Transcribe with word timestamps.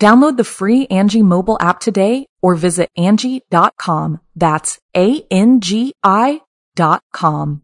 Download 0.00 0.36
the 0.36 0.44
free 0.44 0.86
Angi 0.88 1.22
mobile 1.22 1.56
app 1.60 1.78
today 1.78 2.26
or 2.42 2.54
visit 2.56 2.90
Angi.com. 2.98 4.20
That's 4.34 4.78
A-N-G-I 4.96 6.40
dot 6.74 7.02
com. 7.12 7.62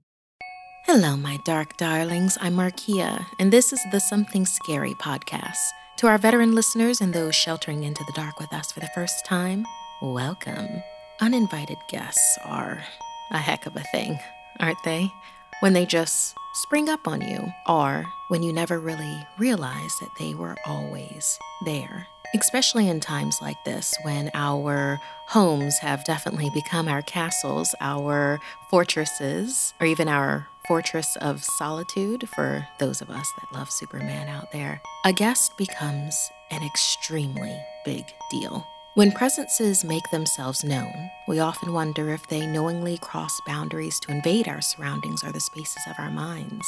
Hello, 0.85 1.17
my 1.17 1.39
dark 1.45 1.77
darlings. 1.77 2.39
I'm 2.41 2.57
Markia, 2.57 3.27
and 3.39 3.53
this 3.53 3.73
is 3.73 3.81
the 3.93 4.01
Something 4.01 4.47
Scary 4.47 4.95
podcast. 4.95 5.59
To 5.99 6.07
our 6.07 6.17
veteran 6.17 6.55
listeners 6.55 7.01
and 7.01 7.13
those 7.13 7.35
sheltering 7.35 7.83
into 7.83 8.05
the 8.05 8.13
dark 8.13 8.39
with 8.39 8.53
us 8.53 8.73
for 8.73 8.81
the 8.81 8.89
first 8.95 9.27
time, 9.27 9.67
welcome. 10.01 10.83
Uninvited 11.21 11.77
guests 11.91 12.39
are 12.45 12.85
a 13.33 13.39
heck 13.39 13.67
of 13.67 13.77
a 13.77 13.83
thing, 13.93 14.19
aren't 14.61 14.83
they? 14.85 15.13
When 15.61 15.73
they 15.73 15.85
just 15.85 16.35
spring 16.55 16.89
up 16.89 17.09
on 17.09 17.21
you, 17.21 17.53
or 17.67 18.07
when 18.29 18.43
you 18.43 18.53
never 18.53 18.79
really 18.79 19.27
realize 19.39 19.93
that 20.01 20.11
they 20.19 20.35
were 20.35 20.57
always 20.65 21.39
there 21.65 22.07
especially 22.35 22.89
in 22.89 23.01
times 23.01 23.39
like 23.41 23.63
this 23.65 23.95
when 24.03 24.31
our 24.35 25.01
homes 25.29 25.79
have 25.79 26.05
definitely 26.05 26.51
become 26.55 26.89
our 26.89 27.03
castles, 27.03 27.75
our 27.81 28.41
fortresses, 28.71 29.75
or 29.81 29.87
even 29.87 30.09
our 30.09 30.49
fortress 30.67 31.17
of 31.17 31.43
solitude 31.43 32.29
for 32.29 32.67
those 32.79 33.01
of 33.01 33.11
us 33.11 33.33
that 33.39 33.59
love 33.59 33.71
Superman 33.71 34.29
out 34.29 34.53
there. 34.53 34.81
A 35.05 35.13
guest 35.13 35.57
becomes 35.57 36.15
an 36.51 36.63
extremely 36.63 37.59
big 37.85 38.05
deal. 38.31 38.67
When 38.95 39.13
presences 39.13 39.85
make 39.85 40.11
themselves 40.11 40.65
known, 40.65 41.11
we 41.29 41.39
often 41.39 41.73
wonder 41.73 42.11
if 42.11 42.27
they 42.27 42.47
knowingly 42.47 42.99
cross 42.99 43.41
boundaries 43.47 44.01
to 44.01 44.11
invade 44.11 44.49
our 44.49 44.61
surroundings 44.61 45.23
or 45.23 45.31
the 45.31 45.41
spaces 45.41 45.83
of 45.89 45.95
our 45.99 46.11
minds. 46.11 46.67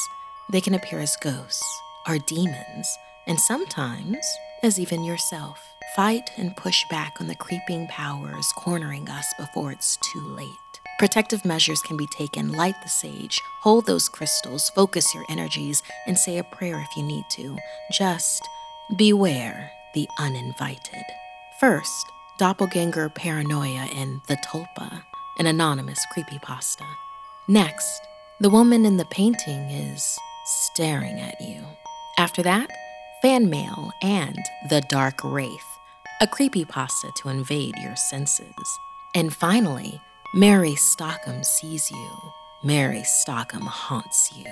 They 0.49 0.61
can 0.61 0.73
appear 0.73 0.99
as 0.99 1.17
ghosts 1.21 1.81
or 2.07 2.17
demons, 2.19 2.87
and 3.27 3.39
sometimes 3.39 4.25
as 4.63 4.79
even 4.79 5.03
yourself. 5.03 5.73
Fight 5.95 6.31
and 6.37 6.55
push 6.55 6.85
back 6.89 7.17
on 7.19 7.27
the 7.27 7.35
creeping 7.35 7.87
powers 7.87 8.51
cornering 8.55 9.09
us 9.09 9.33
before 9.37 9.71
it's 9.71 9.97
too 9.97 10.21
late. 10.21 10.47
Protective 10.99 11.43
measures 11.43 11.81
can 11.81 11.97
be 11.97 12.07
taken. 12.07 12.51
Light 12.51 12.75
the 12.83 12.89
sage, 12.89 13.41
hold 13.61 13.85
those 13.85 14.07
crystals, 14.07 14.69
focus 14.69 15.13
your 15.15 15.25
energies, 15.29 15.81
and 16.05 16.17
say 16.17 16.37
a 16.37 16.43
prayer 16.43 16.79
if 16.79 16.95
you 16.95 17.03
need 17.03 17.25
to. 17.31 17.57
Just 17.91 18.47
beware 18.95 19.71
the 19.93 20.07
uninvited. 20.19 21.03
First, 21.59 22.05
doppelganger 22.37 23.09
paranoia 23.09 23.87
in 23.95 24.21
The 24.27 24.37
Tulpa, 24.37 25.03
an 25.39 25.47
anonymous 25.47 26.05
creepypasta. 26.15 26.87
Next, 27.47 28.01
the 28.39 28.49
woman 28.49 28.85
in 28.85 28.97
the 28.97 29.05
painting 29.05 29.69
is 29.69 30.17
staring 30.45 31.19
at 31.19 31.39
you. 31.41 31.63
After 32.17 32.41
that, 32.43 32.69
fan 33.21 33.49
mail, 33.49 33.91
and 34.01 34.39
The 34.69 34.81
Dark 34.81 35.23
Wraith, 35.23 35.77
a 36.21 36.27
creepypasta 36.27 37.13
to 37.15 37.29
invade 37.29 37.75
your 37.77 37.95
senses. 37.95 38.79
And 39.13 39.33
finally, 39.33 40.01
Mary 40.33 40.75
Stockham 40.75 41.43
sees 41.43 41.91
you. 41.91 42.09
Mary 42.63 43.03
Stockham 43.03 43.65
haunts 43.65 44.31
you. 44.35 44.51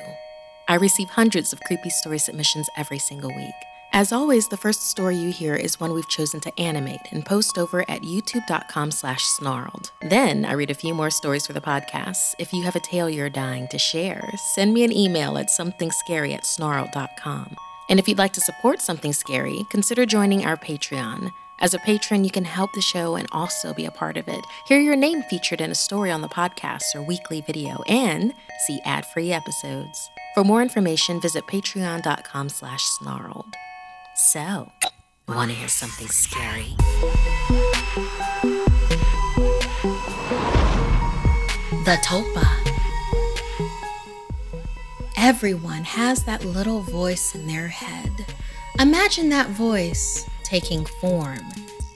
I 0.68 0.76
receive 0.76 1.10
hundreds 1.10 1.54
of 1.54 1.62
creepy 1.62 1.90
story 1.90 2.20
submissions 2.20 2.70
every 2.78 3.00
single 3.00 3.34
week. 3.36 3.56
As 3.92 4.12
always, 4.12 4.48
the 4.48 4.58
first 4.58 4.88
story 4.88 5.16
you 5.16 5.32
hear 5.32 5.56
is 5.56 5.80
one 5.80 5.94
we've 5.94 6.08
chosen 6.10 6.40
to 6.42 6.60
animate 6.60 7.00
and 7.12 7.26
post 7.26 7.58
over 7.58 7.82
at 7.90 8.04
youtube.com 8.04 8.92
slash 8.92 9.24
snarled. 9.24 9.92
Then 10.02 10.46
I 10.46 10.54
read 10.54 10.70
a 10.70 10.76
few 10.76 10.94
more 10.94 11.10
stories 11.10 11.48
for 11.48 11.54
the 11.54 11.62
podcast. 11.62 12.36
If 12.38 12.54
you 12.54 12.62
have 12.64 12.76
a 12.76 12.82
tale 12.82 13.10
you're 13.10 13.32
dying 13.32 13.68
to 13.70 13.80
share, 13.80 14.30
send 14.54 14.76
me 14.76 14.84
an 14.84 14.92
email 14.92 15.40
at 15.40 15.48
somethingscary 15.48 16.34
at. 16.36 17.69
And 17.90 18.00
if 18.00 18.08
you'd 18.08 18.20
like 18.20 18.34
to 18.34 18.42
support 18.42 18.82
Something 18.82 19.14
Scary, 19.14 19.66
consider 19.72 20.06
joining 20.06 20.46
our 20.46 20.56
Patreon. 20.56 21.32
As 21.60 21.74
a 21.74 21.80
patron, 21.80 22.24
you 22.24 22.32
can 22.32 22.46
help 22.46 22.72
the 22.74 22.82
show 22.82 23.16
and 23.16 23.28
also 23.32 23.74
be 23.74 23.86
a 23.86 23.92
part 23.92 24.16
of 24.16 24.28
it. 24.28 24.46
Hear 24.68 24.80
your 24.80 24.96
name 24.96 25.24
featured 25.24 25.60
in 25.60 25.72
a 25.72 25.76
story 25.76 26.12
on 26.12 26.22
the 26.22 26.30
podcast 26.30 26.96
or 26.96 27.02
weekly 27.02 27.42
video, 27.42 27.84
and 27.88 28.34
see 28.66 28.80
ad-free 28.86 29.34
episodes. 29.34 30.10
For 30.36 30.44
more 30.44 30.62
information, 30.62 31.20
visit 31.20 31.48
patreon.com 31.48 32.50
slash 32.50 32.84
snarled. 32.84 33.56
So, 34.16 34.72
want 35.28 35.52
to 35.52 35.58
hear 35.58 35.68
something 35.68 36.08
scary? 36.08 36.76
The 41.84 41.98
Tulpa. 42.06 42.59
Everyone 45.22 45.84
has 45.84 46.24
that 46.24 46.46
little 46.46 46.80
voice 46.80 47.36
in 47.36 47.46
their 47.46 47.68
head. 47.68 48.26
Imagine 48.80 49.28
that 49.30 49.50
voice 49.50 50.26
taking 50.44 50.86
form. 51.02 51.42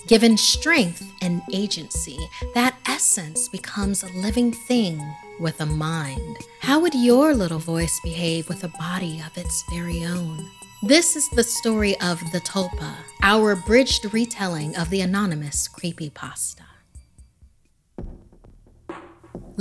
Given 0.08 0.36
strength 0.36 1.10
and 1.22 1.42
agency, 1.54 2.20
that 2.54 2.76
essence 2.86 3.48
becomes 3.48 4.04
a 4.04 4.10
living 4.10 4.52
thing 4.52 5.02
with 5.40 5.62
a 5.62 5.66
mind. 5.66 6.36
How 6.60 6.82
would 6.82 6.94
your 6.94 7.34
little 7.34 7.60
voice 7.60 7.98
behave 8.04 8.50
with 8.50 8.66
a 8.66 8.74
body 8.78 9.24
of 9.26 9.38
its 9.38 9.64
very 9.70 10.04
own? 10.04 10.46
This 10.84 11.16
is 11.16 11.30
the 11.30 11.46
story 11.46 11.98
of 12.02 12.20
The 12.34 12.42
Tulpa, 12.42 12.94
our 13.22 13.54
abridged 13.54 14.14
retelling 14.14 14.76
of 14.76 14.90
the 14.90 15.00
anonymous 15.00 15.70
creepypasta. 15.70 16.73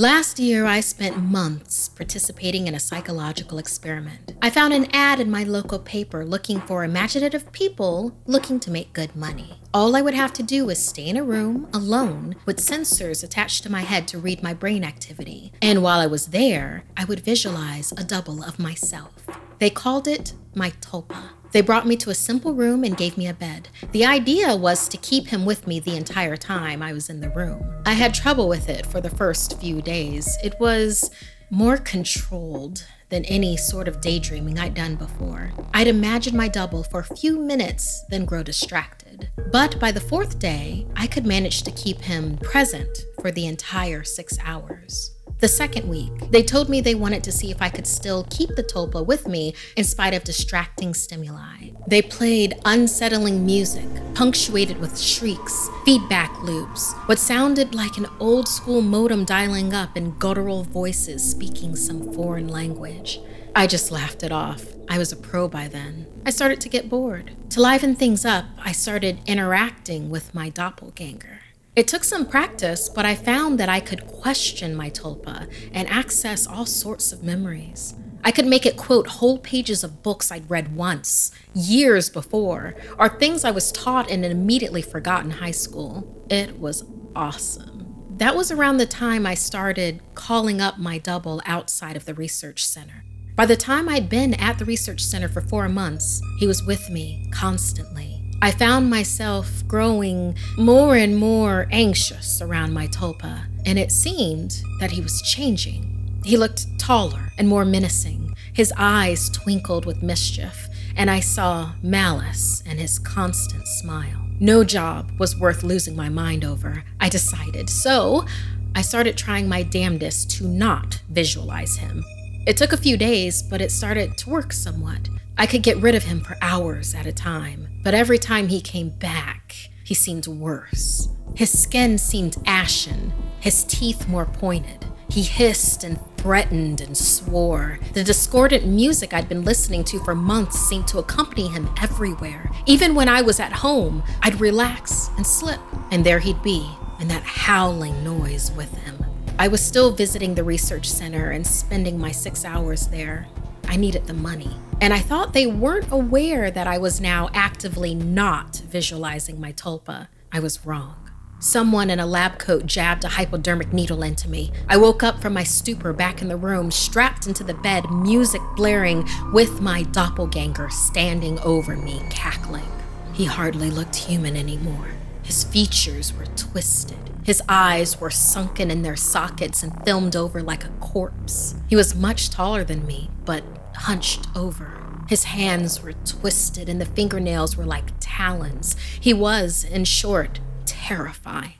Last 0.02 0.40
year, 0.40 0.66
I 0.66 0.80
spent 0.80 1.22
months 1.22 1.88
participating 1.88 2.66
in 2.66 2.74
a 2.74 2.80
psychological 2.80 3.58
experiment. 3.58 4.32
I 4.42 4.50
found 4.50 4.74
an 4.74 4.88
ad 4.92 5.20
in 5.20 5.30
my 5.30 5.44
local 5.44 5.78
paper 5.78 6.24
looking 6.24 6.60
for 6.62 6.82
imaginative 6.82 7.52
people 7.52 8.12
looking 8.26 8.58
to 8.58 8.72
make 8.72 8.92
good 8.92 9.14
money. 9.14 9.60
All 9.72 9.94
I 9.94 10.02
would 10.02 10.14
have 10.14 10.32
to 10.32 10.42
do 10.42 10.66
was 10.66 10.84
stay 10.84 11.06
in 11.06 11.16
a 11.16 11.22
room 11.22 11.68
alone 11.72 12.34
with 12.46 12.58
sensors 12.58 13.22
attached 13.22 13.62
to 13.62 13.70
my 13.70 13.82
head 13.82 14.08
to 14.08 14.18
read 14.18 14.42
my 14.42 14.52
brain 14.52 14.82
activity. 14.82 15.52
And 15.62 15.84
while 15.84 16.00
I 16.00 16.08
was 16.08 16.26
there, 16.26 16.82
I 16.96 17.04
would 17.04 17.20
visualize 17.20 17.92
a 17.92 18.02
double 18.02 18.42
of 18.42 18.58
myself. 18.58 19.12
They 19.60 19.70
called 19.70 20.08
it 20.08 20.34
my 20.52 20.70
tulpa. 20.80 21.28
They 21.52 21.60
brought 21.60 21.86
me 21.86 21.96
to 21.98 22.10
a 22.10 22.14
simple 22.14 22.54
room 22.54 22.82
and 22.82 22.96
gave 22.96 23.18
me 23.18 23.28
a 23.28 23.34
bed. 23.34 23.68
The 23.92 24.06
idea 24.06 24.56
was 24.56 24.88
to 24.88 24.96
keep 24.96 25.28
him 25.28 25.44
with 25.44 25.66
me 25.66 25.80
the 25.80 25.96
entire 25.96 26.36
time 26.36 26.82
I 26.82 26.92
was 26.92 27.10
in 27.10 27.20
the 27.20 27.30
room. 27.30 27.82
I 27.84 27.92
had 27.92 28.14
trouble 28.14 28.48
with 28.48 28.68
it 28.68 28.86
for 28.86 29.00
the 29.00 29.10
first 29.10 29.60
few 29.60 29.82
days. 29.82 30.38
It 30.42 30.58
was 30.58 31.10
more 31.50 31.76
controlled 31.76 32.86
than 33.10 33.26
any 33.26 33.58
sort 33.58 33.86
of 33.86 34.00
daydreaming 34.00 34.58
I'd 34.58 34.72
done 34.72 34.96
before. 34.96 35.52
I'd 35.74 35.86
imagine 35.86 36.34
my 36.34 36.48
double 36.48 36.82
for 36.82 37.00
a 37.00 37.16
few 37.16 37.38
minutes, 37.38 38.02
then 38.08 38.24
grow 38.24 38.42
distracted. 38.42 39.28
But 39.50 39.78
by 39.78 39.92
the 39.92 40.00
fourth 40.00 40.38
day, 40.38 40.86
I 40.96 41.06
could 41.06 41.26
manage 41.26 41.62
to 41.64 41.70
keep 41.70 42.00
him 42.00 42.38
present 42.38 43.04
for 43.20 43.30
the 43.30 43.46
entire 43.46 44.02
six 44.02 44.38
hours. 44.42 45.10
The 45.42 45.48
second 45.48 45.88
week, 45.88 46.30
they 46.30 46.44
told 46.44 46.68
me 46.68 46.80
they 46.80 46.94
wanted 46.94 47.24
to 47.24 47.32
see 47.32 47.50
if 47.50 47.60
I 47.60 47.68
could 47.68 47.88
still 47.88 48.28
keep 48.30 48.50
the 48.50 48.62
tulpa 48.62 49.04
with 49.04 49.26
me 49.26 49.56
in 49.76 49.82
spite 49.82 50.14
of 50.14 50.22
distracting 50.22 50.94
stimuli. 50.94 51.70
They 51.88 52.00
played 52.00 52.60
unsettling 52.64 53.44
music, 53.44 53.88
punctuated 54.14 54.78
with 54.78 54.96
shrieks, 54.96 55.68
feedback 55.84 56.40
loops, 56.44 56.92
what 57.06 57.18
sounded 57.18 57.74
like 57.74 57.96
an 57.96 58.06
old 58.20 58.46
school 58.46 58.82
modem 58.82 59.24
dialing 59.24 59.74
up 59.74 59.96
and 59.96 60.16
guttural 60.16 60.62
voices 60.62 61.28
speaking 61.28 61.74
some 61.74 62.12
foreign 62.12 62.46
language. 62.46 63.18
I 63.56 63.66
just 63.66 63.90
laughed 63.90 64.22
it 64.22 64.30
off. 64.30 64.64
I 64.88 64.98
was 64.98 65.10
a 65.10 65.16
pro 65.16 65.48
by 65.48 65.66
then. 65.66 66.06
I 66.24 66.30
started 66.30 66.60
to 66.60 66.68
get 66.68 66.88
bored. 66.88 67.32
To 67.50 67.60
liven 67.60 67.96
things 67.96 68.24
up, 68.24 68.44
I 68.64 68.70
started 68.70 69.18
interacting 69.26 70.08
with 70.08 70.36
my 70.36 70.50
doppelganger. 70.50 71.40
It 71.74 71.88
took 71.88 72.04
some 72.04 72.26
practice, 72.26 72.90
but 72.90 73.06
I 73.06 73.14
found 73.14 73.58
that 73.58 73.70
I 73.70 73.80
could 73.80 74.06
question 74.06 74.74
my 74.74 74.90
tulpa 74.90 75.50
and 75.72 75.88
access 75.88 76.46
all 76.46 76.66
sorts 76.66 77.12
of 77.12 77.22
memories. 77.22 77.94
I 78.22 78.30
could 78.30 78.46
make 78.46 78.66
it 78.66 78.76
quote 78.76 79.06
whole 79.06 79.38
pages 79.38 79.82
of 79.82 80.02
books 80.02 80.30
I'd 80.30 80.50
read 80.50 80.76
once, 80.76 81.32
years 81.54 82.10
before, 82.10 82.74
or 82.98 83.08
things 83.08 83.42
I 83.42 83.52
was 83.52 83.72
taught 83.72 84.10
and 84.10 84.22
immediately 84.22 84.82
forgot 84.82 85.24
in 85.24 85.30
high 85.30 85.50
school. 85.50 86.26
It 86.28 86.60
was 86.60 86.84
awesome. 87.16 87.86
That 88.18 88.36
was 88.36 88.52
around 88.52 88.76
the 88.76 88.86
time 88.86 89.26
I 89.26 89.32
started 89.32 90.02
calling 90.14 90.60
up 90.60 90.78
my 90.78 90.98
double 90.98 91.40
outside 91.46 91.96
of 91.96 92.04
the 92.04 92.14
research 92.14 92.66
center. 92.66 93.02
By 93.34 93.46
the 93.46 93.56
time 93.56 93.88
I'd 93.88 94.10
been 94.10 94.34
at 94.34 94.58
the 94.58 94.66
research 94.66 95.00
center 95.02 95.28
for 95.28 95.40
four 95.40 95.66
months, 95.70 96.20
he 96.38 96.46
was 96.46 96.62
with 96.62 96.90
me 96.90 97.30
constantly. 97.32 98.11
I 98.44 98.50
found 98.50 98.90
myself 98.90 99.64
growing 99.68 100.36
more 100.58 100.96
and 100.96 101.16
more 101.16 101.68
anxious 101.70 102.42
around 102.42 102.72
my 102.72 102.88
tulpa, 102.88 103.46
and 103.64 103.78
it 103.78 103.92
seemed 103.92 104.60
that 104.80 104.90
he 104.90 105.00
was 105.00 105.22
changing. 105.22 106.20
He 106.24 106.36
looked 106.36 106.66
taller 106.76 107.30
and 107.38 107.46
more 107.46 107.64
menacing. 107.64 108.34
His 108.52 108.72
eyes 108.76 109.30
twinkled 109.30 109.86
with 109.86 110.02
mischief, 110.02 110.68
and 110.96 111.08
I 111.08 111.20
saw 111.20 111.74
malice 111.84 112.62
in 112.62 112.78
his 112.78 112.98
constant 112.98 113.68
smile. 113.68 114.26
No 114.40 114.64
job 114.64 115.12
was 115.20 115.38
worth 115.38 115.62
losing 115.62 115.94
my 115.94 116.08
mind 116.08 116.44
over, 116.44 116.82
I 116.98 117.08
decided. 117.08 117.70
So 117.70 118.26
I 118.74 118.82
started 118.82 119.16
trying 119.16 119.48
my 119.48 119.62
damnedest 119.62 120.32
to 120.32 120.48
not 120.48 121.00
visualize 121.08 121.76
him. 121.76 122.04
It 122.44 122.56
took 122.56 122.72
a 122.72 122.76
few 122.76 122.96
days, 122.96 123.40
but 123.40 123.60
it 123.60 123.70
started 123.70 124.18
to 124.18 124.30
work 124.30 124.52
somewhat. 124.52 125.08
I 125.38 125.46
could 125.46 125.62
get 125.62 125.76
rid 125.76 125.94
of 125.94 126.02
him 126.02 126.20
for 126.22 126.36
hours 126.42 126.92
at 126.92 127.06
a 127.06 127.12
time, 127.12 127.68
but 127.84 127.94
every 127.94 128.18
time 128.18 128.48
he 128.48 128.60
came 128.60 128.90
back, 128.90 129.54
he 129.84 129.94
seemed 129.94 130.26
worse. 130.26 131.08
His 131.36 131.56
skin 131.56 131.98
seemed 131.98 132.36
ashen, 132.44 133.12
his 133.38 133.62
teeth 133.64 134.08
more 134.08 134.26
pointed. 134.26 134.84
He 135.08 135.22
hissed 135.22 135.84
and 135.84 136.00
threatened 136.16 136.80
and 136.80 136.96
swore. 136.96 137.78
The 137.92 138.02
discordant 138.02 138.66
music 138.66 139.14
I'd 139.14 139.28
been 139.28 139.44
listening 139.44 139.84
to 139.84 140.00
for 140.00 140.14
months 140.14 140.58
seemed 140.58 140.88
to 140.88 140.98
accompany 140.98 141.46
him 141.46 141.70
everywhere. 141.80 142.50
Even 142.66 142.96
when 142.96 143.08
I 143.08 143.22
was 143.22 143.38
at 143.38 143.52
home, 143.52 144.02
I'd 144.20 144.40
relax 144.40 145.10
and 145.16 145.24
slip, 145.24 145.60
and 145.92 146.04
there 146.04 146.18
he'd 146.18 146.42
be, 146.42 146.68
and 146.98 147.08
that 147.08 147.22
howling 147.22 148.02
noise 148.02 148.50
with 148.52 148.76
him. 148.78 149.11
I 149.38 149.48
was 149.48 149.64
still 149.64 149.92
visiting 149.92 150.34
the 150.34 150.44
research 150.44 150.88
center 150.88 151.30
and 151.30 151.46
spending 151.46 151.98
my 151.98 152.12
six 152.12 152.44
hours 152.44 152.88
there. 152.88 153.26
I 153.64 153.76
needed 153.76 154.06
the 154.06 154.14
money. 154.14 154.54
And 154.80 154.92
I 154.92 154.98
thought 154.98 155.32
they 155.32 155.46
weren't 155.46 155.90
aware 155.90 156.50
that 156.50 156.66
I 156.66 156.78
was 156.78 157.00
now 157.00 157.30
actively 157.32 157.94
not 157.94 158.56
visualizing 158.56 159.40
my 159.40 159.52
tulpa. 159.52 160.08
I 160.30 160.40
was 160.40 160.66
wrong. 160.66 161.10
Someone 161.38 161.90
in 161.90 161.98
a 161.98 162.06
lab 162.06 162.38
coat 162.38 162.66
jabbed 162.66 163.04
a 163.04 163.08
hypodermic 163.08 163.72
needle 163.72 164.04
into 164.04 164.28
me. 164.28 164.52
I 164.68 164.76
woke 164.76 165.02
up 165.02 165.20
from 165.20 165.32
my 165.32 165.42
stupor 165.42 165.92
back 165.92 166.22
in 166.22 166.28
the 166.28 166.36
room, 166.36 166.70
strapped 166.70 167.26
into 167.26 167.42
the 167.42 167.54
bed, 167.54 167.90
music 167.90 168.40
blaring, 168.54 169.08
with 169.32 169.60
my 169.60 169.82
doppelganger 169.82 170.70
standing 170.70 171.40
over 171.40 171.76
me, 171.76 172.00
cackling. 172.10 172.70
He 173.12 173.24
hardly 173.24 173.70
looked 173.70 173.96
human 173.96 174.36
anymore. 174.36 174.90
His 175.22 175.44
features 175.44 176.12
were 176.12 176.26
twisted. 176.36 176.98
His 177.24 177.42
eyes 177.48 178.00
were 178.00 178.10
sunken 178.10 178.70
in 178.70 178.82
their 178.82 178.96
sockets 178.96 179.62
and 179.62 179.84
filmed 179.84 180.16
over 180.16 180.42
like 180.42 180.64
a 180.64 180.72
corpse. 180.80 181.54
He 181.68 181.76
was 181.76 181.94
much 181.94 182.30
taller 182.30 182.64
than 182.64 182.86
me, 182.86 183.10
but 183.24 183.44
hunched 183.74 184.26
over. 184.34 184.82
His 185.08 185.24
hands 185.24 185.82
were 185.82 185.92
twisted 185.92 186.68
and 186.68 186.80
the 186.80 186.86
fingernails 186.86 187.56
were 187.56 187.64
like 187.64 187.92
talons. 188.00 188.76
He 189.00 189.14
was, 189.14 189.64
in 189.64 189.84
short, 189.84 190.40
terrifying. 190.66 191.54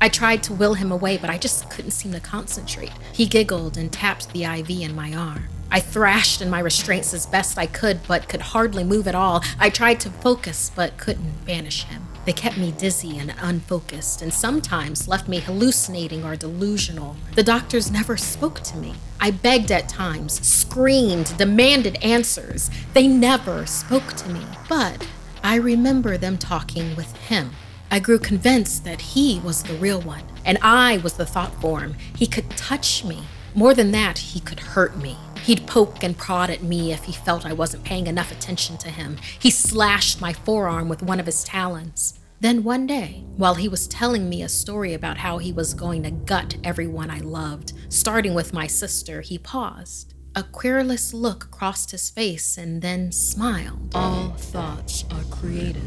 I 0.00 0.08
tried 0.08 0.42
to 0.44 0.52
will 0.52 0.74
him 0.74 0.92
away, 0.92 1.16
but 1.16 1.30
I 1.30 1.38
just 1.38 1.70
couldn't 1.70 1.92
seem 1.92 2.12
to 2.12 2.20
concentrate. 2.20 2.92
He 3.12 3.26
giggled 3.26 3.78
and 3.78 3.92
tapped 3.92 4.32
the 4.32 4.44
IV 4.44 4.70
in 4.70 4.94
my 4.94 5.14
arm. 5.14 5.44
I 5.70 5.80
thrashed 5.80 6.42
in 6.42 6.50
my 6.50 6.60
restraints 6.60 7.14
as 7.14 7.26
best 7.26 7.56
I 7.56 7.66
could, 7.66 8.00
but 8.06 8.28
could 8.28 8.40
hardly 8.40 8.84
move 8.84 9.08
at 9.08 9.14
all. 9.14 9.42
I 9.58 9.70
tried 9.70 10.00
to 10.00 10.10
focus, 10.10 10.70
but 10.74 10.98
couldn't 10.98 11.46
banish 11.46 11.84
him. 11.84 12.06
They 12.24 12.32
kept 12.32 12.56
me 12.56 12.72
dizzy 12.72 13.18
and 13.18 13.34
unfocused, 13.40 14.22
and 14.22 14.32
sometimes 14.32 15.08
left 15.08 15.28
me 15.28 15.40
hallucinating 15.40 16.24
or 16.24 16.36
delusional. 16.36 17.16
The 17.34 17.42
doctors 17.42 17.90
never 17.90 18.16
spoke 18.16 18.60
to 18.60 18.76
me. 18.78 18.94
I 19.20 19.30
begged 19.30 19.70
at 19.70 19.88
times, 19.88 20.46
screamed, 20.46 21.36
demanded 21.36 22.02
answers. 22.02 22.70
They 22.94 23.06
never 23.06 23.66
spoke 23.66 24.14
to 24.14 24.30
me. 24.30 24.40
But 24.68 25.06
I 25.42 25.56
remember 25.56 26.16
them 26.16 26.38
talking 26.38 26.96
with 26.96 27.14
him. 27.16 27.50
I 27.90 28.00
grew 28.00 28.18
convinced 28.18 28.84
that 28.84 29.00
he 29.00 29.40
was 29.44 29.62
the 29.62 29.74
real 29.74 30.00
one, 30.00 30.24
and 30.44 30.58
I 30.62 30.96
was 30.98 31.12
the 31.14 31.26
thought 31.26 31.54
form. 31.60 31.94
He 32.16 32.26
could 32.26 32.50
touch 32.50 33.04
me. 33.04 33.24
More 33.54 33.74
than 33.74 33.92
that, 33.92 34.18
he 34.18 34.40
could 34.40 34.60
hurt 34.60 34.96
me. 34.96 35.16
He'd 35.44 35.66
poke 35.66 36.02
and 36.02 36.16
prod 36.16 36.48
at 36.48 36.62
me 36.62 36.90
if 36.90 37.04
he 37.04 37.12
felt 37.12 37.44
I 37.44 37.52
wasn't 37.52 37.84
paying 37.84 38.06
enough 38.06 38.32
attention 38.32 38.78
to 38.78 38.88
him. 38.88 39.18
He 39.38 39.50
slashed 39.50 40.18
my 40.18 40.32
forearm 40.32 40.88
with 40.88 41.02
one 41.02 41.20
of 41.20 41.26
his 41.26 41.44
talons. 41.44 42.18
Then 42.40 42.64
one 42.64 42.86
day, 42.86 43.26
while 43.36 43.54
he 43.54 43.68
was 43.68 43.86
telling 43.86 44.30
me 44.30 44.42
a 44.42 44.48
story 44.48 44.94
about 44.94 45.18
how 45.18 45.36
he 45.36 45.52
was 45.52 45.74
going 45.74 46.02
to 46.04 46.10
gut 46.10 46.56
everyone 46.64 47.10
I 47.10 47.18
loved, 47.18 47.74
starting 47.90 48.32
with 48.32 48.54
my 48.54 48.66
sister, 48.66 49.20
he 49.20 49.36
paused. 49.36 50.14
A 50.34 50.42
querulous 50.42 51.12
look 51.12 51.50
crossed 51.50 51.90
his 51.90 52.08
face 52.08 52.56
and 52.56 52.80
then 52.80 53.12
smiled. 53.12 53.94
All 53.94 54.30
thoughts 54.30 55.04
are 55.10 55.24
creative, 55.24 55.82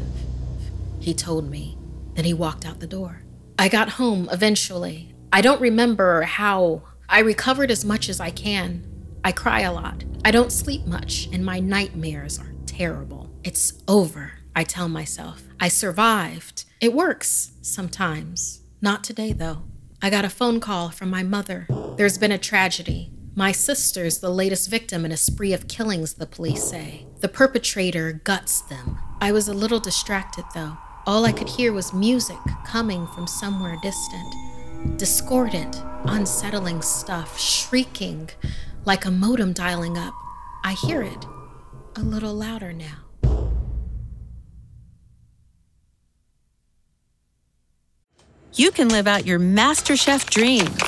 he 1.00 1.12
told 1.12 1.50
me. 1.50 1.76
Then 2.14 2.24
he 2.24 2.32
walked 2.32 2.64
out 2.64 2.78
the 2.78 2.86
door. 2.86 3.22
I 3.58 3.68
got 3.68 3.90
home 3.90 4.28
eventually. 4.30 5.16
I 5.32 5.40
don't 5.40 5.60
remember 5.60 6.22
how. 6.22 6.82
I 7.08 7.20
recovered 7.20 7.70
as 7.70 7.84
much 7.84 8.08
as 8.08 8.20
I 8.20 8.30
can, 8.30 8.87
I 9.24 9.32
cry 9.32 9.60
a 9.60 9.72
lot. 9.72 10.04
I 10.24 10.30
don't 10.30 10.52
sleep 10.52 10.86
much, 10.86 11.28
and 11.32 11.44
my 11.44 11.60
nightmares 11.60 12.38
are 12.38 12.52
terrible. 12.66 13.30
It's 13.44 13.82
over, 13.88 14.32
I 14.54 14.64
tell 14.64 14.88
myself. 14.88 15.42
I 15.60 15.68
survived. 15.68 16.64
It 16.80 16.92
works 16.92 17.52
sometimes. 17.62 18.60
Not 18.80 19.02
today, 19.04 19.32
though. 19.32 19.62
I 20.00 20.10
got 20.10 20.24
a 20.24 20.30
phone 20.30 20.60
call 20.60 20.90
from 20.90 21.10
my 21.10 21.22
mother. 21.22 21.66
There's 21.96 22.18
been 22.18 22.32
a 22.32 22.38
tragedy. 22.38 23.10
My 23.34 23.52
sister's 23.52 24.18
the 24.18 24.30
latest 24.30 24.70
victim 24.70 25.04
in 25.04 25.12
a 25.12 25.16
spree 25.16 25.52
of 25.52 25.68
killings, 25.68 26.14
the 26.14 26.26
police 26.26 26.64
say. 26.64 27.06
The 27.20 27.28
perpetrator 27.28 28.12
guts 28.12 28.60
them. 28.62 28.98
I 29.20 29.32
was 29.32 29.48
a 29.48 29.54
little 29.54 29.80
distracted, 29.80 30.44
though. 30.54 30.76
All 31.06 31.24
I 31.24 31.32
could 31.32 31.48
hear 31.48 31.72
was 31.72 31.92
music 31.92 32.38
coming 32.66 33.06
from 33.08 33.26
somewhere 33.26 33.76
distant. 33.82 34.98
Discordant, 34.98 35.82
unsettling 36.04 36.82
stuff, 36.82 37.38
shrieking, 37.38 38.30
like 38.88 39.04
a 39.04 39.10
modem 39.10 39.52
dialing 39.52 39.98
up. 39.98 40.14
I 40.64 40.72
hear 40.72 41.02
it 41.02 41.26
a 41.96 42.00
little 42.00 42.32
louder 42.32 42.72
now. 42.72 43.04
You 48.54 48.70
can 48.70 48.88
live 48.88 49.06
out 49.06 49.26
your 49.26 49.38
MasterChef 49.38 50.30
dreams 50.30 50.82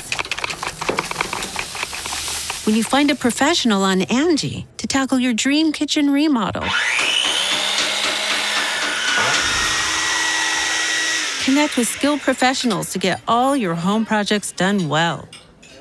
when 2.65 2.75
you 2.75 2.83
find 2.83 3.11
a 3.11 3.15
professional 3.15 3.83
on 3.83 3.99
Angi 3.99 4.65
to 4.77 4.87
tackle 4.87 5.19
your 5.19 5.33
dream 5.33 5.71
kitchen 5.71 6.09
remodel. 6.09 6.63
Connect 11.45 11.77
with 11.77 11.87
skilled 11.87 12.21
professionals 12.21 12.91
to 12.93 12.99
get 12.99 13.21
all 13.27 13.55
your 13.55 13.75
home 13.75 14.05
projects 14.05 14.51
done 14.51 14.89
well, 14.89 15.29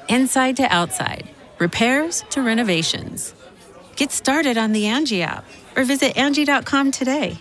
inside 0.09 0.57
to 0.59 0.65
outside 0.65 1.27
repairs 1.61 2.25
to 2.31 2.43
renovations. 2.43 3.35
Get 3.97 4.11
started 4.11 4.57
on 4.57 4.73
the 4.73 4.85
Angi 4.85 5.21
app 5.21 5.45
or 5.77 5.85
visit 5.85 6.15
Angi.com 6.15 6.91
today. 6.91 7.39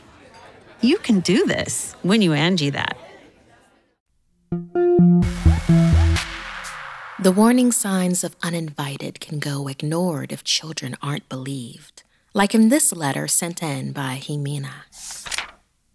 You 0.82 0.98
can 0.98 1.22
do 1.22 1.46
this 1.46 1.96
when 2.04 2.22
you 2.22 2.32
Angi 2.32 2.72
that. 2.74 2.98
The 7.22 7.32
warning 7.32 7.72
signs 7.72 8.24
of 8.24 8.36
uninvited 8.44 9.20
can 9.20 9.40
go 9.40 9.68
ignored 9.68 10.32
if 10.32 10.44
children 10.44 10.96
aren't 11.02 11.28
believed, 11.28 12.04
like 12.34 12.56
in 12.56 12.70
this 12.70 12.94
letter 12.94 13.28
sent 13.28 13.62
in 13.62 13.92
by 13.92 14.20
Jimena. 14.22 14.86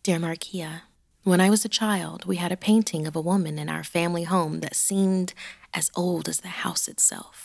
Dear 0.02 0.18
Markia, 0.18 0.82
when 1.24 1.40
I 1.40 1.48
was 1.48 1.64
a 1.64 1.70
child, 1.70 2.26
we 2.26 2.36
had 2.36 2.52
a 2.52 2.56
painting 2.56 3.06
of 3.06 3.16
a 3.16 3.20
woman 3.20 3.58
in 3.58 3.70
our 3.70 3.82
family 3.82 4.24
home 4.24 4.60
that 4.60 4.76
seemed 4.76 5.32
as 5.72 5.90
old 5.96 6.28
as 6.28 6.40
the 6.40 6.48
house 6.48 6.88
itself. 6.88 7.43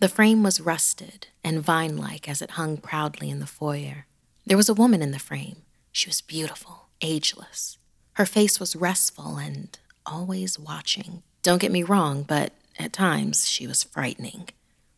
The 0.00 0.08
frame 0.08 0.42
was 0.42 0.62
rusted 0.62 1.26
and 1.44 1.60
vine 1.60 1.98
like 1.98 2.26
as 2.26 2.40
it 2.40 2.52
hung 2.52 2.78
proudly 2.78 3.28
in 3.28 3.38
the 3.38 3.46
foyer. 3.46 4.06
There 4.46 4.56
was 4.56 4.70
a 4.70 4.74
woman 4.74 5.02
in 5.02 5.10
the 5.10 5.18
frame. 5.18 5.56
She 5.92 6.08
was 6.08 6.22
beautiful, 6.22 6.88
ageless. 7.02 7.76
Her 8.14 8.24
face 8.24 8.58
was 8.58 8.74
restful 8.74 9.36
and 9.36 9.78
always 10.06 10.58
watching. 10.58 11.22
Don't 11.42 11.60
get 11.60 11.70
me 11.70 11.82
wrong, 11.82 12.22
but 12.22 12.54
at 12.78 12.94
times 12.94 13.46
she 13.46 13.66
was 13.66 13.84
frightening. 13.84 14.48